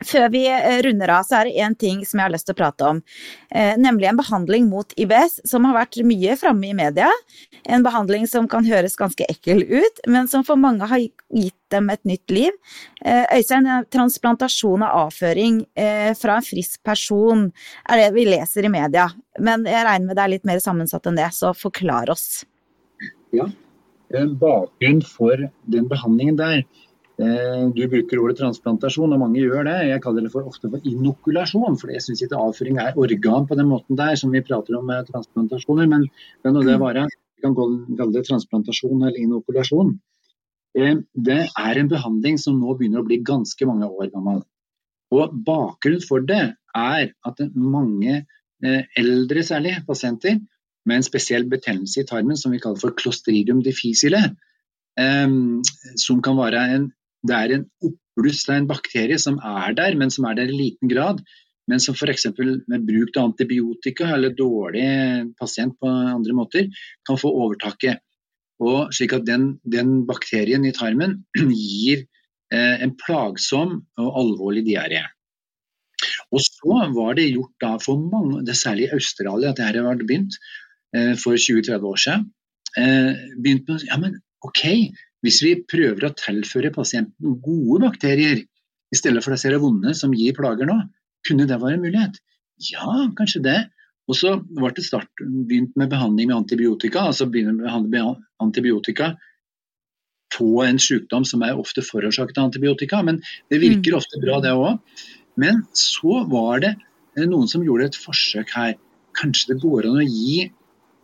[0.00, 2.56] Før vi eh, runder av, så er det én ting som jeg har lyst til
[2.56, 3.00] å prate om.
[3.50, 7.10] Eh, nemlig en behandling mot IBS som har vært mye framme i media.
[7.62, 11.88] En behandling som kan høres ganske ekkel ut, men som for mange har gitt dem
[11.92, 12.56] et nytt liv.
[13.04, 15.62] Eh, Øystein, transplantasjon av avføring
[16.18, 17.46] fra en frisk person
[17.90, 19.08] er det vi leser i media.
[19.40, 22.44] Men jeg regner med det er litt mer sammensatt enn det, så forklar oss.
[23.32, 23.46] Ja,
[24.12, 26.64] bakgrunnen for den behandlingen der
[27.18, 29.76] du bruker ordet transplantasjon, og mange gjør det.
[29.90, 33.58] Jeg kaller det for, ofte for inokulasjon, for jeg syns ikke avføring er organ på
[33.58, 35.90] den måten der som vi prater om med transplantasjoner.
[35.90, 37.08] Men det det være.
[37.36, 39.98] Vi kan kalle det transplantasjon eller inokulasjon.
[40.78, 44.40] Eh, det er en behandling som nå begynner å bli ganske mange år gammel.
[45.12, 48.22] Og Bakgrunnen for det er at mange
[48.64, 50.40] eh, eldre særlig pasienter
[50.88, 54.18] med en spesiell betennelse i tarmen som vi kaller for clostridium difficile,
[55.96, 56.88] som kan være en
[57.28, 60.58] det er en oppbluss av en bakterie som er der, men som er der i
[60.58, 61.22] liten grad.
[61.70, 62.26] Men som f.eks.
[62.68, 64.86] med bruk av antibiotika eller dårlig
[65.38, 66.66] pasient på andre måter
[67.06, 68.02] kan få overtaket.
[68.62, 72.02] Og slik at den, den bakterien i tarmen gir
[72.52, 75.04] eh, en plagsom og alvorlig diaré.
[76.32, 79.86] Og så var det gjort da for mange, det er særlig i Australia at dette
[79.86, 80.38] har begynt
[80.96, 82.28] eh, for 20-30 år siden.
[82.80, 84.62] Eh, begynt med ja, men ok,
[85.22, 90.34] hvis vi prøver å tilføre pasienten gode bakterier i stedet for disse vonde som gir
[90.36, 90.78] plager nå,
[91.26, 92.18] kunne det være en mulighet?
[92.72, 93.58] Ja, kanskje det.
[94.10, 97.06] Og så ble det start, begynt med behandling med antibiotika.
[97.06, 99.12] altså begynne med behandling med antibiotika
[100.34, 103.02] på en sykdom som er ofte forårsaket av antibiotika.
[103.06, 103.98] Men det virker mm.
[104.00, 104.80] ofte bra, det òg.
[105.38, 106.74] Men så var det
[107.28, 108.74] noen som gjorde et forsøk her.
[109.16, 110.50] Kanskje det går an å gi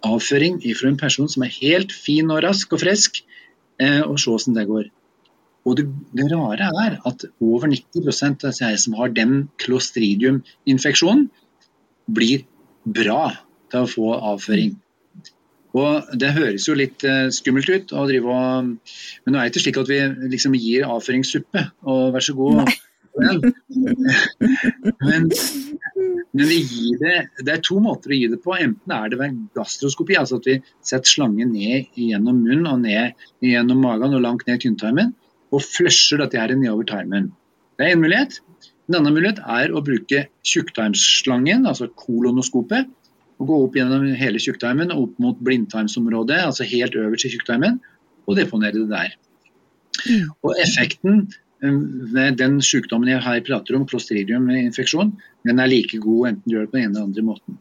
[0.09, 3.48] avføring fra en person som er helt fin og rask og frisk, Eh,
[3.79, 4.87] og se hvordan det går.
[5.69, 5.85] Og det,
[6.17, 11.29] det, rare er at over 90% av de som har den clostridium-infeksjonen,
[12.09, 12.47] blir
[12.89, 13.35] bra
[13.69, 14.77] til å få avføring.
[15.77, 18.71] Og Det høres jo litt uh, skummelt ut, å drive og,
[19.25, 19.99] men nå er det ikke slik at vi
[20.33, 22.65] liksom gir avføringssuppe og vær så god.
[25.09, 25.27] Men,
[26.37, 26.51] men
[27.01, 28.53] det, det er to måter å gi det på.
[28.61, 33.17] Enten er det ved gastroskopi, altså at vi setter slangen ned gjennom munnen og ned
[33.45, 35.15] gjennom magen og langt ned i tynntarmen,
[35.49, 37.31] og flusher dette her nedover tarmen.
[37.79, 38.41] Det er én mulighet.
[38.89, 42.93] En annen mulighet er å bruke tjukktarmsslangen, altså kolonoskopet,
[43.39, 47.79] og gå opp gjennom hele tjukktarmen og opp mot blindtarmsområdet, altså helt øverst i tjukktarmen,
[48.29, 49.15] og deponere det der.
[50.05, 50.33] Mm.
[50.45, 51.29] Og effekten
[51.61, 55.15] den sykdommen jeg her prater om, clostridium-infeksjon,
[55.49, 57.59] den er like god enten du gjør det på den ene eller andre måten.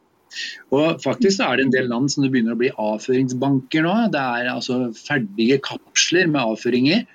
[0.75, 3.95] Og faktisk er det en del land som det begynner å bli avføringsbanker nå.
[4.13, 7.05] Det er altså ferdige kapsler med avføringer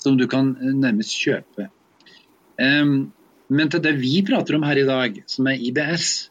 [0.00, 1.68] som du kan eh, nærmest kjøpe.
[2.60, 3.10] Um,
[3.50, 6.30] men til det vi prater om her i dag, som er IBS,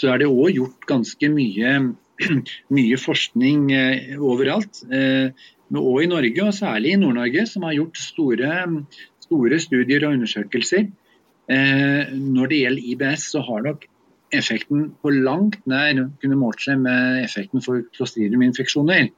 [0.00, 1.72] så er det òg gjort ganske mye,
[2.76, 4.84] mye forskning eh, overalt.
[4.88, 5.34] Eh,
[5.70, 8.54] og i Norge, og særlig i Nord-Norge, som har gjort store
[9.30, 10.90] store studier og undersøkelser.
[11.50, 13.86] Eh, når det gjelder IBS, så har nok
[14.34, 19.08] effekten på langt nær kunne målt seg med effekten for klostridiuminfeksjoner.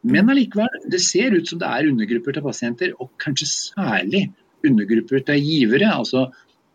[0.00, 4.30] Men allikevel, det ser ut som det er undergrupper til pasienter, og kanskje særlig
[4.64, 6.30] undergrupper til givere, altså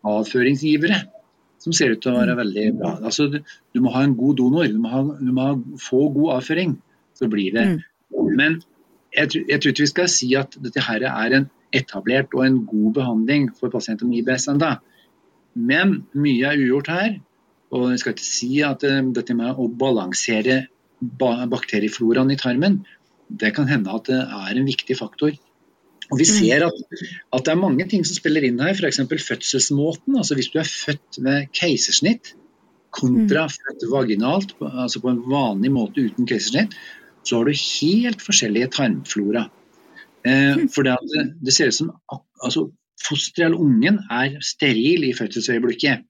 [0.06, 1.00] avføringsgivere,
[1.62, 2.92] som ser ut til å være veldig bra.
[3.02, 5.48] Altså, du, må ha en god donor, du må, ha, du må
[5.82, 6.76] få god avføring,
[7.18, 7.66] så blir det.
[7.72, 8.30] Mm.
[8.38, 8.60] Men
[9.10, 12.60] jeg, jeg, tror ikke vi skal si at dette her er en etablert og en
[12.68, 14.76] god behandling for pasienter med IBS ennå.
[15.56, 17.16] Men mye er ugjort her.
[17.74, 20.66] Og jeg skal ikke si at uh, dette med å balansere
[21.02, 22.78] bakteriefloraen i tarmen
[23.26, 25.34] det kan hende at det er en viktig faktor.
[26.06, 26.76] Og Vi ser at,
[27.34, 29.00] at det er mange ting som spiller inn her, f.eks.
[29.10, 30.14] fødselsmåten.
[30.16, 32.36] altså Hvis du er født med keisersnitt
[32.94, 36.76] kontra født vaginalt, altså på en vanlig måte uten keisersnitt,
[37.26, 39.48] så har du helt forskjellige tarmflora.
[40.26, 40.96] Eh, for det,
[41.44, 42.66] det, ser ut som altså,
[43.06, 46.06] fosteret eller ungen er steril i fødselsøyeblikket.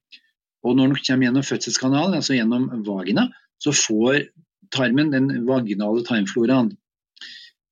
[0.66, 3.28] Og når den kommer gjennom fødselskanalen, altså gjennom vagina,
[3.62, 4.26] så får
[4.74, 6.72] tarmen den vaginale tarmfloraen.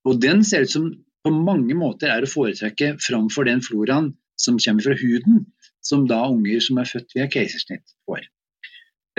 [0.05, 0.91] Og den ser ut som
[1.25, 5.45] på mange måter er å foretrekke framfor den floraen som kommer fra huden,
[5.85, 8.27] som da unger som er født via keisersnitt får.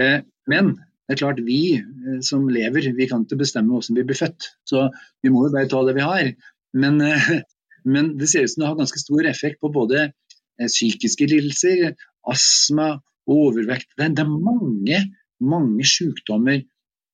[0.01, 4.07] Eh, men det er klart vi eh, som lever, vi kan ikke bestemme hvordan vi
[4.07, 4.51] blir født.
[4.69, 4.89] Så
[5.23, 6.31] vi må jo bare ta det vi har.
[6.77, 7.43] Men, eh,
[7.85, 10.11] men det ser ut som det har ganske stor effekt på både
[10.57, 11.91] psykiske lidelser,
[12.33, 12.95] astma,
[13.29, 13.91] overvekt.
[13.99, 15.01] Det er mange,
[15.45, 16.63] mange sykdommer,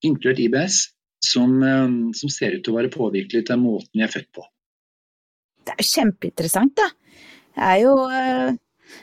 [0.07, 0.77] inkludert IBS,
[1.23, 1.57] som,
[2.15, 4.45] som ser ut til å være påvirkelig til måten vi er født på.
[5.67, 6.89] Det er kjempeinteressant, da.
[7.53, 8.55] Det er jo eh,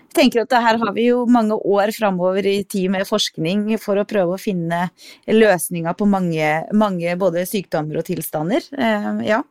[0.10, 4.00] jeg tenker at her har vi jo mange år framover i tid med forskning for
[4.02, 4.88] å prøve å finne
[5.30, 8.66] løsninger på mange, mange både sykdommer og tilstander.
[8.74, 9.42] Eh, ja.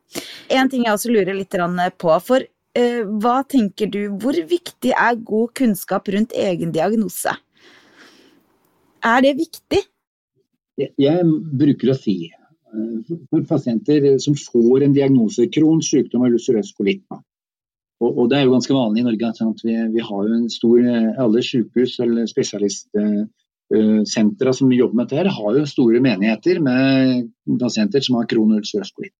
[0.50, 1.54] En ting jeg også lurer litt
[1.98, 7.36] på, for eh, hva tenker du, hvor viktig er god kunnskap rundt egen diagnose?
[9.06, 9.84] Er det viktig?
[10.78, 11.22] Jeg
[11.58, 12.18] bruker å si
[13.30, 17.04] for pasienter som får en diagnose, Crohns sykdom eller ulcerøs kolitt.
[17.98, 19.26] Og, og, det er jo ganske vanlig i Norge.
[19.28, 20.78] at vi, vi, har jo en stor,
[21.24, 27.28] Alle sykehus eller spesialistsentre som jobber med dette, har jo store menigheter med
[27.60, 28.62] pasienter som har Crohn og
[28.94, 29.16] kolitt.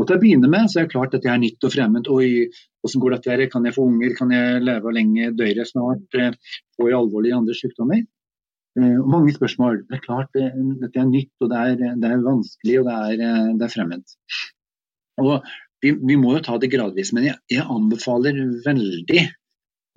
[0.00, 2.04] Og til å begynne med så er det klart at det er nytt og fremmed.
[2.10, 2.28] Oi,
[2.82, 3.50] hvordan går dette?
[3.52, 4.10] Kan jeg få unger?
[4.18, 5.34] Kan jeg leve lenge?
[5.38, 6.08] Dør jeg snart?
[6.76, 8.00] Får jeg alvorlige andre sykdommer?
[8.80, 9.74] Eh, og mange spørsmål.
[9.88, 10.46] Det er klart det,
[10.80, 13.74] dette er nytt, og det er, det er vanskelig og det er, eh, det er,
[13.74, 14.04] fremmed.
[15.20, 15.34] Og
[15.82, 19.24] vi, vi, må jo ta det gradvis, men jeg, jeg anbefaler veldig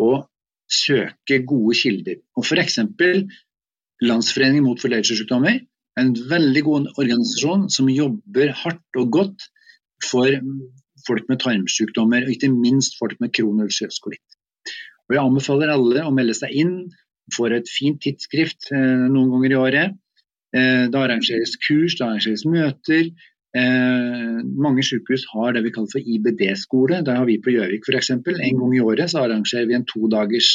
[0.02, 0.12] å
[0.72, 2.22] søke gode kilder.
[2.38, 2.80] Og F.eks.
[4.06, 9.46] Landsforeningen mot forledelsessykdommer er en veldig god organisasjon som jobber hardt og godt
[10.04, 10.34] for
[11.06, 14.26] folk med tarmsykdommer, og ikke minst folk med kronisk kolitt.
[15.06, 16.78] Og Jeg anbefaler alle å melde seg inn
[17.34, 19.96] får et fint tidsskrift eh, noen ganger i året.
[20.56, 23.10] Eh, det arrangeres kurs, det arrangeres møter.
[23.56, 27.02] Eh, mange sykehus har det vi kaller for IBD-skole.
[27.08, 28.12] Det har vi på Gjøvik f.eks.
[28.16, 30.52] En gang i året så arrangerer vi en todagers,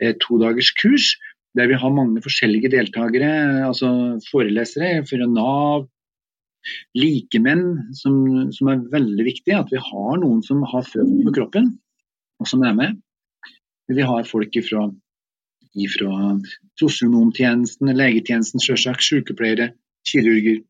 [0.00, 1.14] dagers kurs
[1.54, 3.30] der vi har mange forskjellige deltakere,
[3.66, 3.88] altså
[4.30, 5.86] forelesere fra Nav,
[6.98, 8.16] likemenn, som,
[8.56, 9.54] som, er veldig viktig.
[9.54, 11.70] At vi har noen som har følt på kroppen,
[12.42, 12.98] og som er med.
[13.86, 14.88] Vi har folk ifra,
[15.94, 16.12] fra
[16.80, 19.74] sosionomtjenesten, legetjenesten, sjølsagt, sykepleiere,
[20.08, 20.62] kirurger.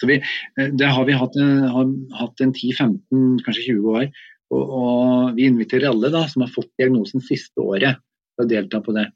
[0.00, 0.16] Så vi,
[0.58, 4.08] eh, det har vi hatt, eh, har en 10-15, kanskje 20 år.
[4.52, 7.98] Og, og, vi inviterer alle da, som har fått diagnosen siste året
[8.36, 9.08] til å delta på det.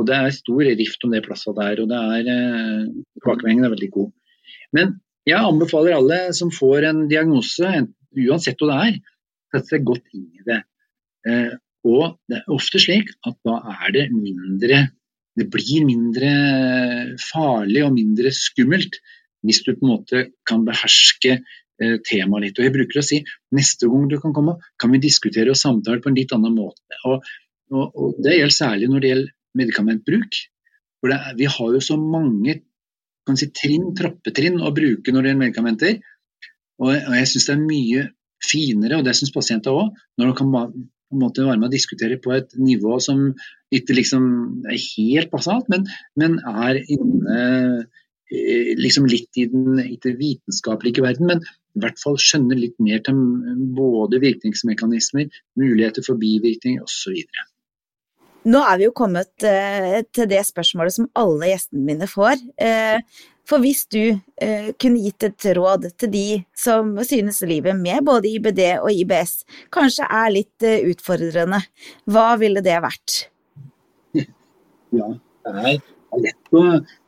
[0.00, 2.86] Og Det er stor rift om det plasset der, og det er, eh,
[3.18, 4.12] tilbakemeldingen er veldig god.
[4.72, 4.94] Men
[5.28, 8.96] jeg anbefaler alle som får en diagnose, uansett hva det er,
[9.52, 10.62] sette seg godt inn i det.
[11.86, 14.88] Og det er ofte slik at da er det mindre
[15.38, 16.28] Det blir mindre
[17.30, 18.98] farlig og mindre skummelt
[19.42, 22.58] hvis du på en måte kan beherske eh, temaet litt.
[22.58, 23.20] Og jeg bruker å si
[23.54, 27.00] neste gang du kan komme, kan vi diskutere og samtale på en litt annen måte.
[27.08, 27.26] Og,
[27.74, 30.40] og, og Det gjelder særlig når det gjelder medikamentbruk.
[31.02, 32.60] For det, vi har jo så mange
[33.38, 36.00] si, trinn, trappetrinn å bruke når det gjelder medikamenter.
[36.82, 38.08] Og, og jeg syns det er mye
[38.42, 40.62] finere, og det syns pasienter òg, når de kan på
[41.18, 43.28] en måte være med å diskutere på et nivå som
[43.74, 44.24] ikke liksom
[44.70, 45.84] er helt basalt, men,
[46.18, 47.42] men er inne
[48.78, 51.42] liksom litt i den ikke vitenskapelige verden, men
[51.76, 53.18] i hvert fall skjønner litt mer til
[53.76, 55.28] både virkningsmekanismer,
[55.60, 57.18] muligheter for bivirkning osv.
[58.52, 62.40] Nå er vi jo kommet eh, til det spørsmålet som alle gjestene mine får.
[62.58, 62.98] Eh,
[63.48, 66.26] for hvis du eh, kunne gitt et råd til de
[66.58, 69.42] som synes livet med både IBD og IBS
[69.74, 71.62] kanskje er litt eh, utfordrende,
[72.10, 73.18] hva ville det vært?
[74.92, 75.06] Ja,
[75.48, 75.76] det er,
[76.20, 76.62] lett å,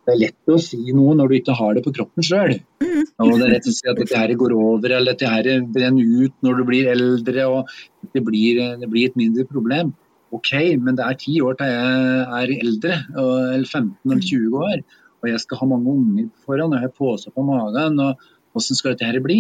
[0.07, 2.57] det er lett å si noe når du ikke har det på kroppen sjøl.
[2.81, 3.03] Mm.
[3.21, 6.25] Og det er lett å si at dette her går over, eller dette her brenner
[6.25, 9.93] ut når du blir eldre, og det blir, det blir et mindre problem.
[10.35, 10.51] Ok,
[10.83, 14.85] men det er ti år til jeg er eldre, eller 15 eller 20 år
[15.25, 18.01] og jeg skal ha mange unger foran, og jeg har pose på magen.
[18.05, 19.39] og Hvordan skal dette her bli?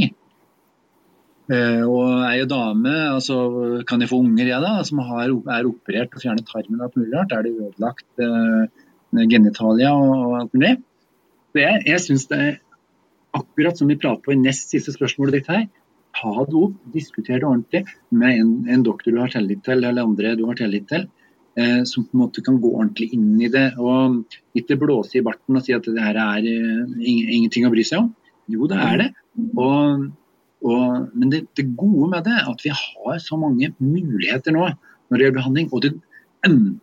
[1.44, 3.36] Uh, og er jeg dame, altså,
[3.84, 6.96] kan jeg få unger jeg da, som har, er operert og fjernet tarmen og alt
[6.96, 7.34] mulig rart?
[7.36, 8.83] Er det ødelagt uh,
[9.30, 10.74] genitalia og, alt mulig?
[11.54, 12.54] Så jeg, syns det er
[13.34, 15.66] akkurat som vi prater på i nest siste spørsmålet ditt her,
[16.14, 17.84] ta det opp, diskuter det ordentlig
[18.14, 21.08] med en, en doktor du har tillit til, eller andre du har tillit til.
[21.54, 23.68] Eh, som på en måte kan gå ordentlig inn i det.
[23.78, 24.24] Og
[24.58, 28.02] ikke blåse i barten og si at det her er uh, ingenting å bry seg
[28.02, 28.10] om.
[28.50, 29.08] Jo, det er det.
[29.54, 30.08] Og,
[30.66, 30.82] og,
[31.14, 35.14] men det, det, gode med det er at vi har så mange muligheter nå når
[35.14, 35.70] det gjelder behandling.
[35.70, 35.94] Og det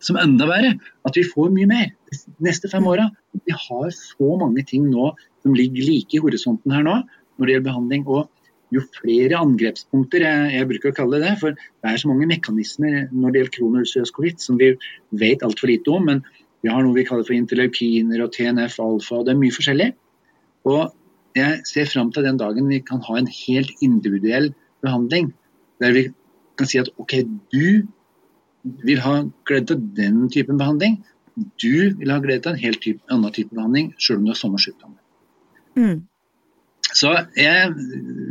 [0.02, 3.08] som enda verre, at vi får mye mer de neste fem åra.
[3.46, 7.54] Vi har så mange ting nå som ligger like i horisonten her nå når det
[7.54, 8.06] gjelder behandling.
[8.06, 8.30] og
[8.72, 12.28] jo flere angrepspunkter, jeg, jeg, bruker å kalle det det, for det er så mange
[12.30, 14.70] mekanismer når det gjelder kronulcerøs kolitt som vi
[15.20, 16.08] vet altfor lite om.
[16.08, 16.22] Men
[16.64, 19.90] vi har noe vi kaller for interleukiner og TNF-alfa, og det er mye forskjellig.
[20.72, 20.82] Og
[21.36, 24.52] jeg ser fram til den dagen vi kan ha en helt individuell
[24.84, 25.32] behandling.
[25.82, 26.06] Der vi
[26.58, 27.18] kan si at OK,
[27.52, 27.84] du
[28.62, 29.16] vil ha
[29.48, 31.00] glede av den typen behandling.
[31.62, 34.40] Du vil ha glede av en helt type, annen type behandling, selv om du har
[34.40, 34.96] samme sykdom.
[35.78, 36.02] Mm.
[36.92, 37.70] Så jeg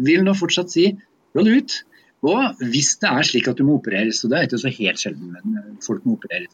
[0.05, 0.91] vil nå fortsatt si
[1.38, 1.79] roll ut.
[2.21, 5.01] Og hvis det er slik at du må opereres, og det er ikke så helt
[5.01, 6.53] sjelden men folk må opereres,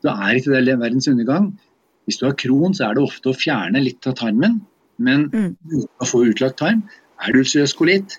[0.00, 1.50] så er ikke det verdens undergang.
[2.08, 4.62] Hvis du har kron, så er det ofte å fjerne litt av tarmen,
[5.00, 5.84] men mm.
[6.00, 6.86] å få utlagt tarm.
[7.20, 8.16] Er du ulcerøs kolitt,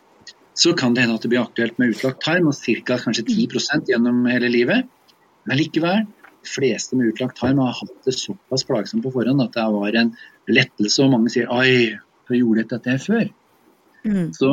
[0.53, 2.97] så kan det hende at det blir aktuelt med utlagt tarm, og ca.
[2.99, 4.89] kanskje 10% gjennom hele livet.
[5.47, 6.05] Men likevel,
[6.41, 9.97] de fleste med utlagt tarm har hatt det såpass plagsomt på forhånd at det var
[10.01, 10.15] en
[10.49, 13.27] lettelse, og mange sier for jeg gjorde dette før.
[14.03, 14.31] Mm.
[14.33, 14.49] Så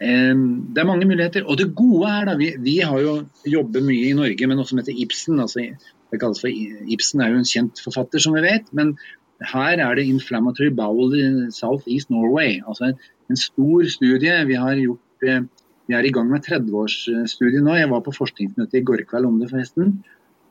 [0.00, 1.46] det er mange muligheter.
[1.46, 3.14] Og det gode er da, vi, vi har jo
[3.48, 5.40] jobbet mye i Norge med noe som heter Ibsen.
[5.40, 5.70] altså
[6.12, 8.68] det kalles for Ibsen er jo en kjent forfatter, som vi vet.
[8.76, 8.96] Men
[9.40, 12.60] her er det 'Inflammatory Bowel in South East Norway'.
[12.68, 12.98] altså En,
[13.30, 14.34] en stor studie.
[14.48, 15.44] Vi har gjort eh,
[15.86, 17.76] vi er i gang med 30-årsstudie nå.
[17.78, 19.98] Jeg var på forskningsmøte i går kveld om det, forresten.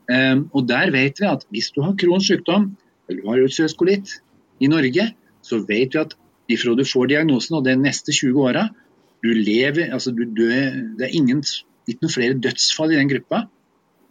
[0.07, 2.69] Um, og Der vet vi at hvis du har Crohns sykdom,
[3.09, 4.19] eller du har ulcerøs kolitt
[4.63, 5.09] i Norge,
[5.43, 6.15] så vet vi at
[6.51, 8.69] ifra du får diagnosen og de neste 20 åra,
[9.25, 11.41] du lever altså du dør, Det er ingen,
[11.89, 13.47] ikke noen flere dødsfall i den gruppa.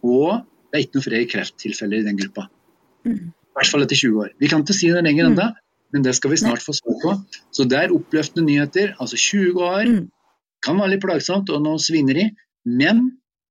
[0.03, 2.49] Og det er ikke noen flere krefttilfeller i den gruppa.
[3.07, 3.31] Mm.
[3.31, 4.33] I hvert fall etter 20 år.
[4.37, 5.64] Vi kan ikke si det lenger ennå, mm.
[5.93, 7.13] Men det skal vi snart få svar på.
[7.55, 8.95] Så det er oppløftende nyheter.
[8.99, 10.01] Altså 20 år mm.
[10.65, 12.29] kan være litt plagsomt og noe svineri,
[12.65, 13.05] men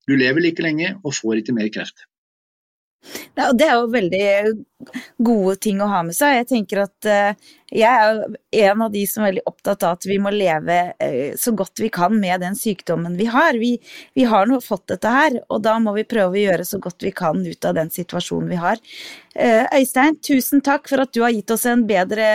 [0.05, 2.05] du lever like lenge og får ikke mer kreft.
[3.35, 4.27] Det er jo veldig
[5.25, 6.39] gode ting å ha med seg.
[6.39, 8.21] Jeg tenker at uh, jeg er
[8.63, 11.81] en av de som er veldig opptatt av at vi må leve uh, så godt
[11.83, 13.57] vi kan med den sykdommen vi har.
[13.59, 13.75] Vi,
[14.15, 17.05] vi har nå fått dette her, og da må vi prøve å gjøre så godt
[17.05, 18.81] vi kan ut av den situasjonen vi har.
[19.35, 22.25] Uh, Øystein, tusen takk for at du har gitt oss en bedre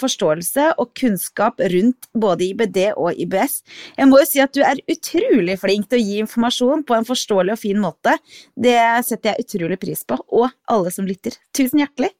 [0.00, 3.60] forståelse og kunnskap rundt både IBD og IBS.
[3.96, 7.08] Jeg må jo si at du er utrolig flink til å gi informasjon på en
[7.08, 8.16] forståelig og fin måte.
[8.54, 8.78] Det
[9.08, 11.38] setter jeg utrolig pris på, og alle som lytter.
[11.56, 12.12] Tusen hjertelig.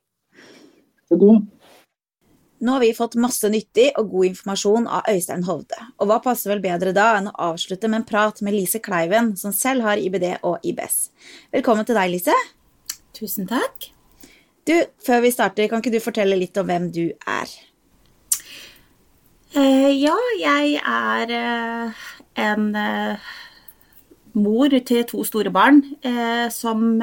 [1.10, 1.48] Så god.
[2.60, 6.50] Nå har vi fått masse nyttig og god informasjon av Øystein Hovde, og hva passer
[6.52, 9.96] vel bedre da enn å avslutte med en prat med Lise Kleiven, som selv har
[9.96, 11.06] IBD og IBS.
[11.56, 12.36] Velkommen til deg, Lise.
[13.16, 13.88] Tusen takk.
[14.68, 17.56] Du, før vi starter, kan ikke du fortelle litt om hvem du er?
[19.56, 22.04] Uh, ja, jeg er uh,
[22.44, 23.30] en uh,
[24.36, 25.80] mor til to store barn
[26.52, 27.00] som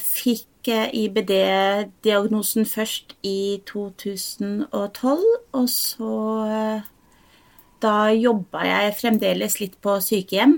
[0.00, 6.82] fikk IBD-diagnosen først i 2012, og så
[7.78, 10.56] Da jobba jeg fremdeles litt på sykehjem,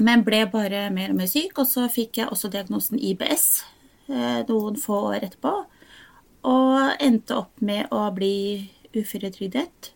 [0.00, 1.58] men ble bare mer og mer syk.
[1.60, 3.66] Og så fikk jeg også diagnosen IBS
[4.08, 5.52] noen få år etterpå,
[6.48, 9.92] og endte opp med å bli uføretrygdet.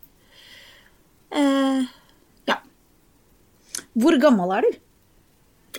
[1.33, 1.89] Eh,
[3.95, 4.79] hvor gammel er du?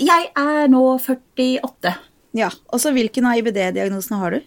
[0.08, 1.92] Jeg er nå 48.
[2.36, 4.44] Ja, og så Hvilken av IBD-diagnosene har du?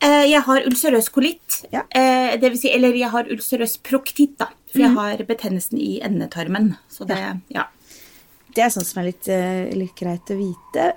[0.00, 1.60] Eh, jeg har ulcerøs kolitt.
[1.74, 1.84] Ja.
[1.92, 4.48] Eh, det vil si, eller jeg har ulcerøs proktitt, da.
[4.70, 5.00] For jeg mhm.
[5.02, 6.72] har betennelsen i endetarmen.
[6.90, 7.34] Så det, ja.
[7.52, 7.66] ja.
[8.54, 10.88] Det er sånn som er litt, eh, litt greit å vite.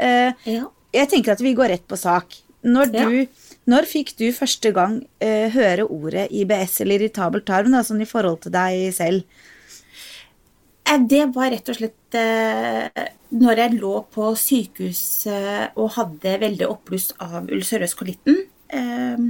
[0.47, 0.69] Ja.
[0.93, 2.37] Jeg tenker at vi går rett på sak.
[2.63, 8.05] Når, du, når fikk du første gang høre ordet IBS eller irritabel tarm, da, sånn
[8.05, 9.25] i forhold til deg selv?
[10.83, 15.03] Eh, det var rett og slett eh, når jeg lå på sykehus
[15.79, 18.43] og hadde veldig oppbluss av ulcerøs kolitten.
[18.73, 19.29] Eh,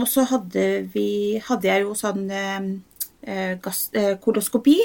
[0.00, 2.28] og så hadde, vi, hadde jeg jo sånn
[4.22, 4.76] koloskopi.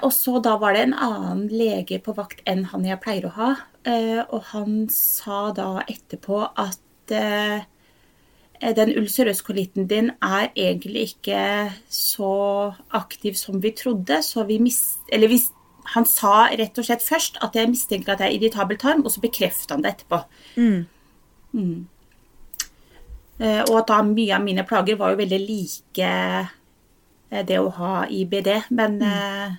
[0.00, 3.34] Og så da var det en annen lege på vakt enn han jeg pleier å
[3.36, 3.50] ha.
[4.24, 6.80] Og han sa da etterpå at
[7.12, 7.60] Eh,
[8.60, 14.22] den ulcerøse kolitten din er egentlig ikke så aktiv som vi trodde.
[14.22, 15.00] Så vi mist...
[15.12, 15.40] eller vi,
[15.94, 19.12] han sa rett og slett først at jeg mistenker at det er irritabel tarm, og
[19.12, 20.22] så bekreftet han det etterpå.
[20.56, 20.86] Mm.
[21.54, 21.86] Mm.
[23.38, 27.72] Eh, og at da mye av mine plager var jo veldig like eh, det å
[27.80, 28.50] ha IBD.
[28.70, 29.58] Men mm.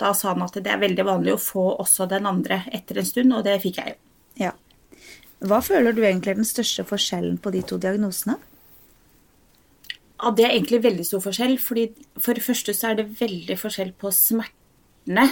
[0.00, 3.08] da sa han at det er veldig vanlig å få også den andre etter en
[3.08, 4.00] stund, og det fikk jeg jo.
[4.46, 4.56] Ja.
[5.40, 8.36] Hva føler du egentlig er den største forskjellen på de to diagnosene?
[10.20, 11.58] Ja, Det er egentlig veldig stor forskjell.
[11.58, 15.30] fordi For det første så er det veldig forskjell på smertene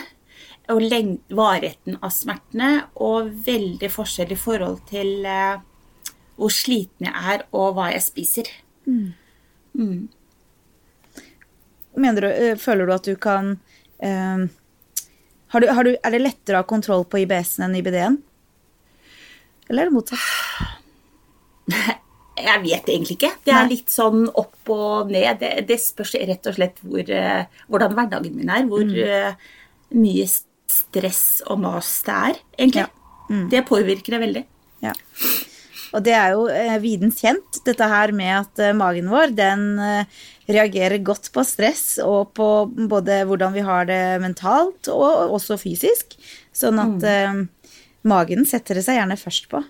[0.69, 0.83] og
[1.31, 5.61] varigheten av smertene, og veldig forskjell i forhold til eh,
[6.37, 8.51] hvor sliten jeg er, og hva jeg spiser.
[8.85, 9.15] Mm.
[9.75, 10.09] Mm.
[11.97, 13.59] Mener du, eh, Føler du at du kan
[13.99, 14.49] eh,
[15.49, 18.19] har du, har du, Er det lettere å ha kontroll på IBS-en enn IBD-en?
[19.69, 20.21] Eller er det motsatt?
[22.39, 23.33] Jeg vet egentlig ikke.
[23.43, 25.41] Det er litt sånn opp og ned.
[25.41, 28.62] Det, det spørs rett og slett hvor, uh, hvordan hverdagen min er.
[28.71, 29.49] Hvor mm.
[29.99, 30.27] mye
[30.69, 32.87] stress og mas det er, egentlig.
[32.87, 33.27] Ja.
[33.29, 33.45] Mm.
[33.51, 34.45] Det påvirker det veldig.
[34.87, 34.95] Ja.
[35.97, 39.62] Og det er jo eh, videns kjent, dette her med at eh, magen vår den
[39.81, 40.19] eh,
[40.53, 42.49] reagerer godt på stress og på
[42.91, 46.16] både hvordan vi har det mentalt og også fysisk.
[46.57, 47.43] Sånn at mm.
[48.09, 49.63] Magen setter det seg gjerne først på.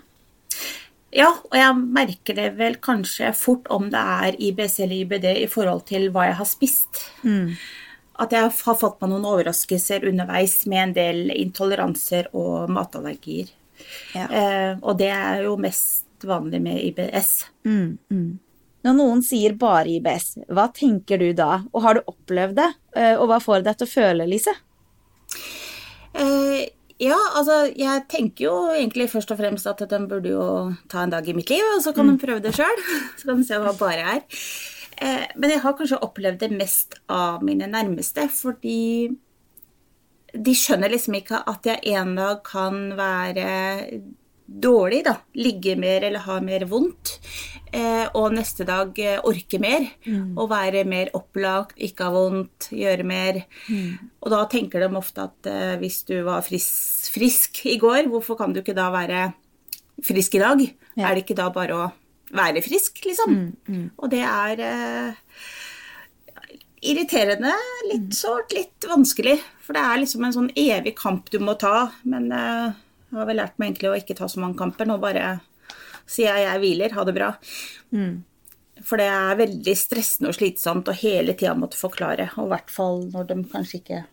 [1.15, 5.47] Ja, og jeg merker det vel kanskje fort om det er IBS eller IBD i
[5.49, 7.05] forhold til hva jeg har spist.
[7.23, 7.55] Mm.
[8.19, 13.49] At jeg har fått meg noen overraskelser underveis med en del intoleranser og matallergier.
[14.13, 14.27] Ja.
[14.27, 17.31] Eh, og det er jo mest vanlig med IBS.
[17.65, 18.29] Mm, mm.
[18.85, 21.63] Når noen sier bare IBS, hva tenker du da?
[21.73, 22.69] Og har du opplevd det?
[22.95, 24.53] Eh, og hva får deg til å føle, Lise?
[26.13, 26.67] Eh,
[26.99, 30.47] ja, altså jeg tenker jo egentlig først og fremst at den burde jo
[30.91, 32.11] ta en dag i mitt liv, og så kan mm.
[32.11, 32.83] den prøve det sjøl.
[33.17, 34.21] Så kan den se hva bare er.
[34.99, 39.09] Eh, men jeg har kanskje opplevd det mest av mine nærmeste, fordi
[40.29, 43.47] de skjønner liksom ikke at jeg en dag kan være
[44.49, 47.13] dårlig, da, ligge mer eller ha mer vondt,
[47.71, 50.33] eh, og neste dag eh, orke mer mm.
[50.39, 53.43] og være mer opplagt, ikke ha vondt, gjøre mer.
[53.69, 54.09] Mm.
[54.23, 58.39] Og da tenker de ofte at eh, hvis du var frisk, frisk i går, hvorfor
[58.39, 59.29] kan du ikke da være
[60.05, 60.65] frisk i dag?
[60.95, 61.09] Ja.
[61.09, 61.89] Er det ikke da bare å
[62.35, 63.37] være frisk, liksom?
[63.37, 63.49] Mm.
[63.69, 63.87] mm.
[64.01, 65.39] Og det er eh,
[66.89, 67.53] irriterende,
[67.89, 68.17] litt mm.
[68.17, 69.37] sårt, litt vanskelig.
[69.65, 71.89] For det er liksom en sånn evig kamp du må ta.
[72.09, 72.77] Men eh,
[73.09, 74.87] jeg har vel lært meg egentlig å ikke ta så mange kamper.
[74.89, 75.39] Nå bare
[76.09, 77.31] sier jeg jeg hviler, ha det bra.
[77.95, 78.21] Mm.
[78.85, 82.29] For det er veldig stressende og slitsomt å hele tida måtte forklare.
[82.37, 84.03] Og i hvert fall når de kanskje ikke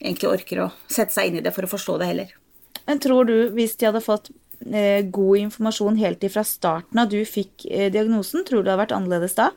[0.00, 2.34] egentlig orker å sette seg inn i det for å forstå det heller.
[2.86, 4.30] Men tror du, hvis de hadde fått
[4.66, 8.84] eh, god informasjon helt ifra starten av du fikk eh, diagnosen, tror du det hadde
[8.84, 9.50] vært annerledes da?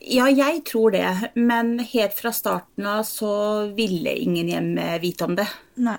[0.00, 1.32] Ja, jeg tror det.
[1.34, 3.32] Men helt fra starten av så
[3.76, 4.70] ville ingen hjem
[5.02, 5.48] vite om det.
[5.80, 5.98] Nei.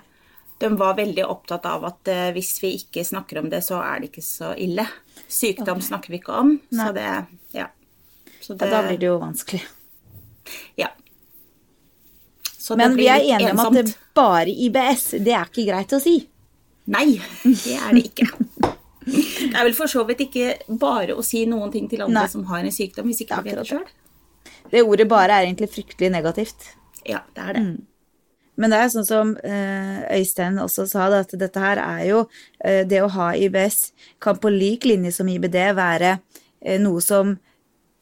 [0.62, 3.98] De var veldig opptatt av at eh, hvis vi ikke snakker om det, så er
[3.98, 4.84] det ikke så ille.
[5.26, 5.86] Sykdom okay.
[5.88, 6.86] snakker vi ikke om, Nei.
[6.86, 7.06] så det
[7.56, 7.66] ja.
[8.38, 8.70] Så det, ja.
[8.70, 9.62] Da blir det jo vanskelig.
[10.78, 10.92] Ja.
[12.78, 16.14] Men vi er enige om at det bare IBS, det er ikke greit å si?
[16.94, 17.08] Nei,
[17.42, 18.30] det er det ikke.
[19.06, 22.28] Det er vel for så vidt ikke bare å si noen ting til andre Nei.
[22.30, 23.88] som har en sykdom, hvis ikke du vet det sjøl.
[24.72, 26.68] Det ordet bare er egentlig fryktelig negativt.
[27.08, 27.64] Ja, det er det.
[27.66, 27.80] Mm.
[28.60, 32.18] Men det er sånn som eh, Øystein også sa, at dette her er jo
[32.60, 33.86] eh, Det å ha IBS
[34.22, 36.18] kan på lik linje som IBD være
[36.60, 37.38] eh, noe som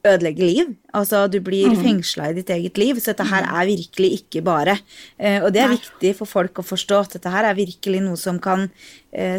[0.01, 0.69] ødelegger liv.
[0.97, 1.81] Altså du blir mm.
[1.85, 2.99] fengsla i ditt eget liv.
[2.99, 3.51] Så dette her mm.
[3.61, 4.79] er virkelig ikke bare.
[5.45, 5.77] Og det er Nei.
[5.77, 8.65] viktig for folk å forstå at dette her er virkelig noe som kan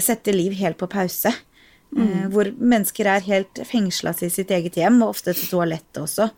[0.06, 1.34] sette liv helt på pause.
[1.92, 2.32] Mm.
[2.32, 6.30] Hvor mennesker er helt fengsla i sitt eget hjem, og ofte til toalettet også.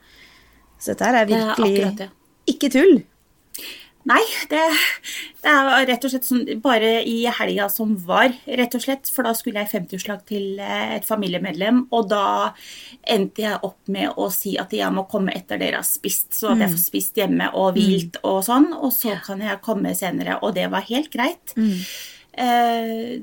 [0.82, 2.54] Så dette er virkelig det er akkurat, ja.
[2.54, 2.96] ikke tull.
[4.04, 4.20] Nei,
[4.52, 4.60] det,
[5.46, 9.08] det, er rett og slett sånn bare i helga som var, rett og slett.
[9.14, 12.26] For da skulle jeg 50-årslag til eh, et familiemedlem, og da
[13.16, 16.52] endte jeg opp med å si at jeg må komme etter dere har spist, så
[16.52, 16.76] at jeg mm.
[16.76, 17.80] får spist hjemme og mm.
[17.80, 20.42] hvilt og sånn, og så kan jeg komme senere.
[20.44, 21.56] Og det var helt greit.
[21.56, 21.80] Mm.
[22.44, 23.16] Eh,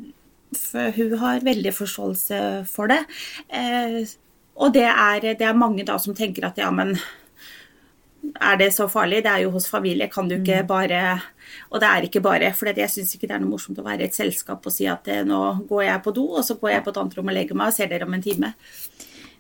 [0.57, 2.41] for hun har veldig forståelse
[2.71, 3.01] for det.
[3.49, 4.03] Eh,
[4.61, 6.97] og det er, det er, mange da som tenker at ja, men
[8.37, 9.23] er det så farlig?
[9.25, 10.69] Det er jo hos familie, kan du ikke mm.
[10.69, 11.01] bare
[11.71, 12.53] Og det er ikke bare.
[12.55, 14.89] For jeg syns ikke det er noe morsomt å være i et selskap og si
[14.91, 15.41] at eh, nå
[15.71, 17.73] går jeg på do, og så går jeg på et annet rom og legger meg
[17.73, 18.53] og ser dere om en time.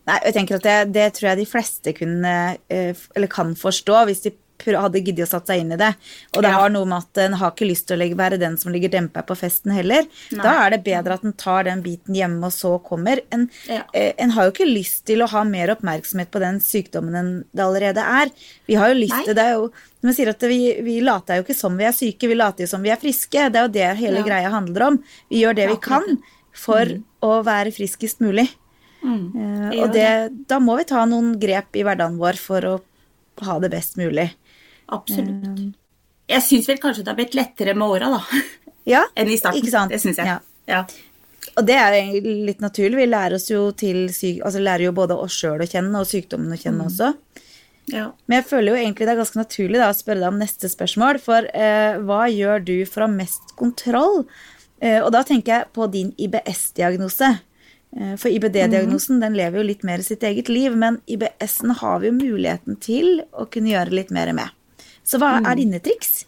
[0.08, 2.36] Nei, jeg tenker at det, det tror jeg de fleste kunne,
[2.72, 4.32] eh, eller kan forstå, hvis de
[4.66, 5.90] hadde giddet å satt seg inn i det.
[6.34, 6.60] Og det ja.
[6.60, 9.24] har noe med at en har ikke lyst til å være den som ligger dempa
[9.26, 10.06] på festen heller.
[10.30, 10.42] Nei.
[10.44, 13.22] Da er det bedre at en tar den biten hjemme, og så kommer.
[13.34, 13.82] En, ja.
[13.96, 17.32] eh, en, har jo ikke lyst til å ha mer oppmerksomhet på den sykdommen enn
[17.50, 18.34] det allerede er.
[18.70, 21.56] Vi har jo lyst til det jo vi sier at vi, vi later jo ikke
[21.58, 23.50] som vi er syke, vi later jo som vi er friske.
[23.52, 24.28] Det er jo det hele ja.
[24.30, 24.96] greia handler om.
[25.28, 26.16] Vi gjør det vi kan
[26.56, 28.46] for å være friskest mulig.
[29.04, 30.08] Eh, og det,
[30.48, 32.74] da må vi ta noen grep i hverdagen vår for å
[33.46, 34.28] ha det best mulig.
[34.96, 35.60] Absolutt.
[36.30, 38.42] Jeg syns vel kanskje det har blitt lettere med åra, da.
[38.88, 39.62] Ja, Enn i starten.
[39.62, 39.92] ikke sant?
[39.92, 40.30] Det syns jeg.
[40.30, 40.40] Ja.
[40.70, 40.84] Ja.
[41.58, 42.98] Og det er egentlig litt naturlig.
[43.00, 44.42] Vi lærer oss jo til syk...
[44.46, 47.10] Altså lærer jo både oss sjøl å kjenne, og sykdommen å kjenne også.
[47.90, 48.10] Ja.
[48.28, 50.70] Men jeg føler jo egentlig det er ganske naturlig da, å spørre deg om neste
[50.70, 51.20] spørsmål.
[51.24, 54.22] For eh, hva gjør du for å ha mest kontroll?
[54.80, 57.32] Eh, og da tenker jeg på din IBS-diagnose.
[57.96, 62.12] Eh, for IBD-diagnosen den lever jo litt mer sitt eget liv, men IBS-en har vi
[62.12, 64.54] jo muligheten til å kunne gjøre litt mer med.
[65.10, 66.20] Så hva er dine triks?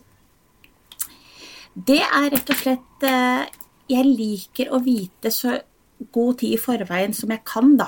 [1.73, 3.45] Det er rett og slett eh,
[3.93, 5.55] Jeg liker å vite så
[6.13, 7.87] god tid i forveien som jeg kan, da,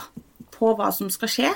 [0.55, 1.51] på hva som skal skje.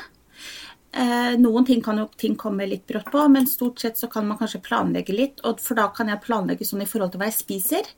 [0.90, 4.26] Eh, Noen ting kan jo ting komme litt brått på, men stort sett så kan
[4.26, 5.42] man kanskje planlegge litt.
[5.62, 7.92] For da kan jeg planlegge sånn i forhold til hva jeg spiser.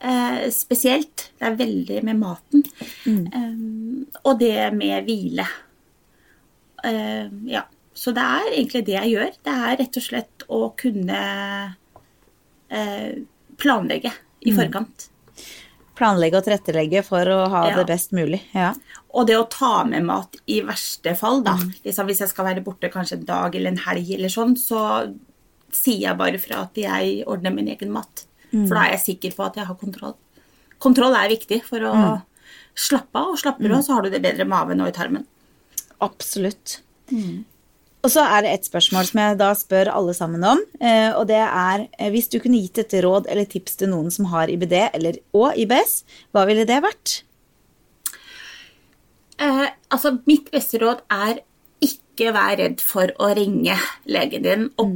[0.00, 1.28] Eh, spesielt.
[1.38, 2.64] Det er veldig med maten.
[3.28, 5.44] Eh, og det med hvile.
[6.84, 7.66] Eh, ja.
[7.94, 9.32] Så det er egentlig det jeg gjør.
[9.46, 11.18] Det er rett og slett å kunne
[12.68, 13.12] eh,
[13.60, 14.10] planlegge
[14.44, 15.08] i forkant.
[15.94, 17.76] Planlegge og tilrettelegge for å ha Ja.
[17.76, 18.40] det best mulig.
[18.52, 18.72] Ja.
[19.14, 21.54] Og det å ta med mat i verste fall, da.
[21.84, 25.14] Liksom, hvis jeg skal være borte kanskje en dag eller en helg eller sånn, så
[25.70, 28.24] sier jeg bare fra at jeg ordner min egen mat.
[28.50, 30.16] For da er jeg sikker på at jeg har kontroll.
[30.78, 32.22] Kontroll er viktig for å
[32.74, 34.92] slappe av, og slapper du av, så har du det bedre i maven og i
[34.92, 35.24] tarmen.
[36.00, 36.80] Absolutt.
[38.04, 41.24] Og så er det et spørsmål som jeg da spør alle sammen om, eh, og
[41.30, 44.52] det er eh, hvis du kunne gitt et råd eller tips til noen som har
[44.52, 46.02] IBD eller, og IBS,
[46.36, 47.22] hva ville det vært?
[49.40, 51.40] Eh, altså, mitt beste råd er
[51.84, 54.66] ikke vær redd for å ringe legen din.
[54.78, 54.92] Og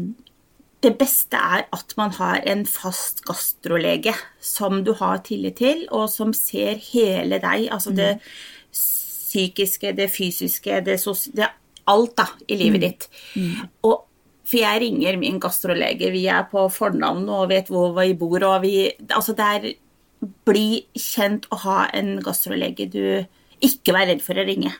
[0.84, 4.12] det beste er at man har en fast gastrolege
[4.44, 7.70] som du har tillit til, og som ser hele deg.
[7.72, 8.18] Altså det
[8.68, 11.48] psykiske, det fysiske, det sosiale
[11.88, 13.08] Alt da, i livet ditt.
[13.88, 14.04] Og
[14.48, 18.62] for jeg ringer min gastrolege, vi er på fornavn og vet hvor vi bor, og
[18.64, 19.68] vi Altså, det er
[20.48, 23.02] Bli kjent og ha en gastrolege du
[23.62, 24.72] Ikke vær redd for å ringe.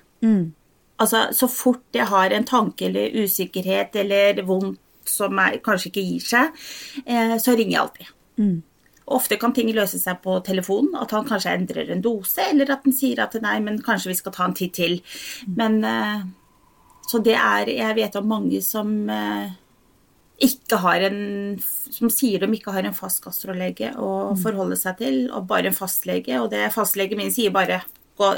[0.99, 6.03] Altså, så fort jeg har en tanke eller usikkerhet eller vondt som er, kanskje ikke
[6.05, 6.57] gir seg,
[7.07, 8.11] eh, så ringer jeg alltid.
[9.09, 12.83] Ofte kan ting løse seg på telefonen, at han kanskje endrer en dose, eller at
[12.85, 14.99] han sier at nei, men kanskje vi skal ta en titt til.
[15.57, 16.27] Men eh,
[17.09, 19.51] Så det er Jeg vet om mange som eh,
[20.45, 25.17] ikke har en Som sier de ikke har en fast gastrolege å forholde seg til,
[25.33, 26.37] og bare en fastlege.
[26.43, 27.81] Og det fastlegen min sier bare
[28.19, 28.29] gå,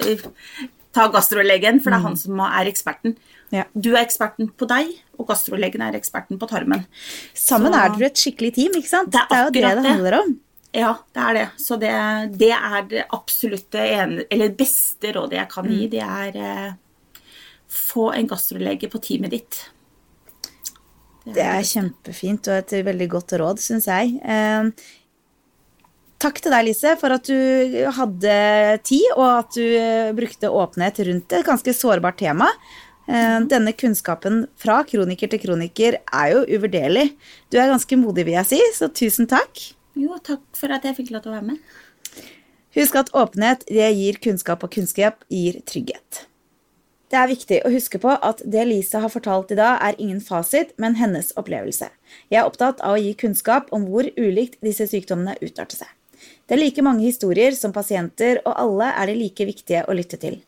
[0.97, 3.16] ta gastrolegen, for det er han som er eksperten.
[3.55, 3.64] Ja.
[3.75, 6.87] Du er eksperten på deg, og gastrolegen er eksperten på tarmen.
[7.35, 9.11] Sammen Så- er dere et skikkelig team, ikke sant?
[9.11, 9.91] Det er det jo det det.
[9.91, 10.39] handler om.
[10.73, 11.49] Ja, det er det.
[11.59, 16.37] Så det, det er det absolutte ene, eller beste rådet jeg kan gi, det er
[16.37, 16.73] eh,
[17.71, 19.61] få en gastrolege på teamet ditt.
[21.31, 24.16] Det er kjempefint og et veldig godt råd, syns jeg.
[24.25, 24.71] Eh,
[26.21, 28.37] takk til deg, Lise, for at du hadde
[28.89, 32.49] tid, og at du eh, brukte åpenhet rundt et ganske sårbart tema.
[33.11, 37.11] Eh, denne kunnskapen fra kroniker til kroniker er jo uvurderlig.
[37.53, 39.62] Du er ganske modig, vil jeg si, så tusen takk.
[39.99, 41.79] Jo, takk for at jeg fikk lov til å være med.
[42.79, 46.30] Husk at åpenhet det gir kunnskap, og kunnskap gir trygghet.
[47.11, 50.20] Det er viktig å huske på at det Lisa har fortalt i dag, er ingen
[50.22, 51.88] fasit, men hennes opplevelse.
[52.30, 55.90] Jeg er opptatt av å gi kunnskap om hvor ulikt disse sykdommene utarter seg.
[56.46, 60.20] Det er like mange historier som pasienter, og alle er det like viktige å lytte
[60.22, 60.38] til.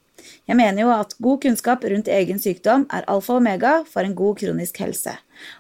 [0.47, 4.15] Jeg mener jo at god kunnskap rundt egen sykdom er alfa og omega for en
[4.15, 5.17] god kronisk helse,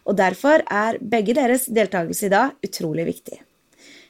[0.06, 3.42] og derfor er begge deres deltakelse i dag utrolig viktig.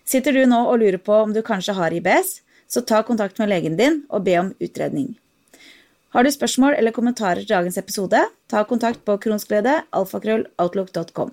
[0.05, 3.49] Sitter du nå og lurer på om du kanskje har IBS, så ta kontakt med
[3.49, 5.15] legen din og be om utredning.
[6.13, 8.19] Har du spørsmål eller kommentarer til dagens episode,
[8.53, 11.31] ta kontakt på kronsglede, alfakrølloutlook.com.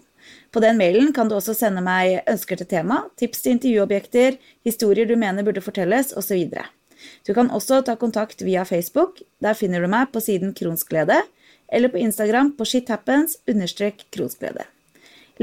[0.56, 5.06] På den mailen kan du også sende meg ønsker til tema, tips til intervjuobjekter, historier
[5.10, 6.48] du mener burde fortelles, osv.
[7.28, 11.20] Du kan også ta kontakt via Facebook, der finner du meg på siden Kronsglede,
[11.68, 14.64] eller på Instagram på shithappens-kronsglede.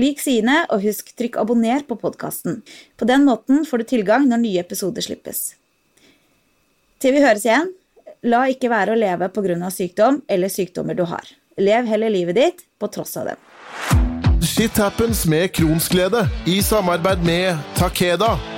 [0.01, 2.63] Lik sidene, og husk trykk abonner på podkasten.
[2.97, 5.55] På den måten får du tilgang når nye episoder slippes.
[7.01, 7.73] Til vi høres igjen,
[8.31, 9.71] la ikke være å leve pga.
[9.71, 11.25] sykdom eller sykdommer du har.
[11.59, 13.37] Lev heller livet ditt på tross av dem.
[14.43, 18.56] Shit happens med Kronsglede i samarbeid med Takeda.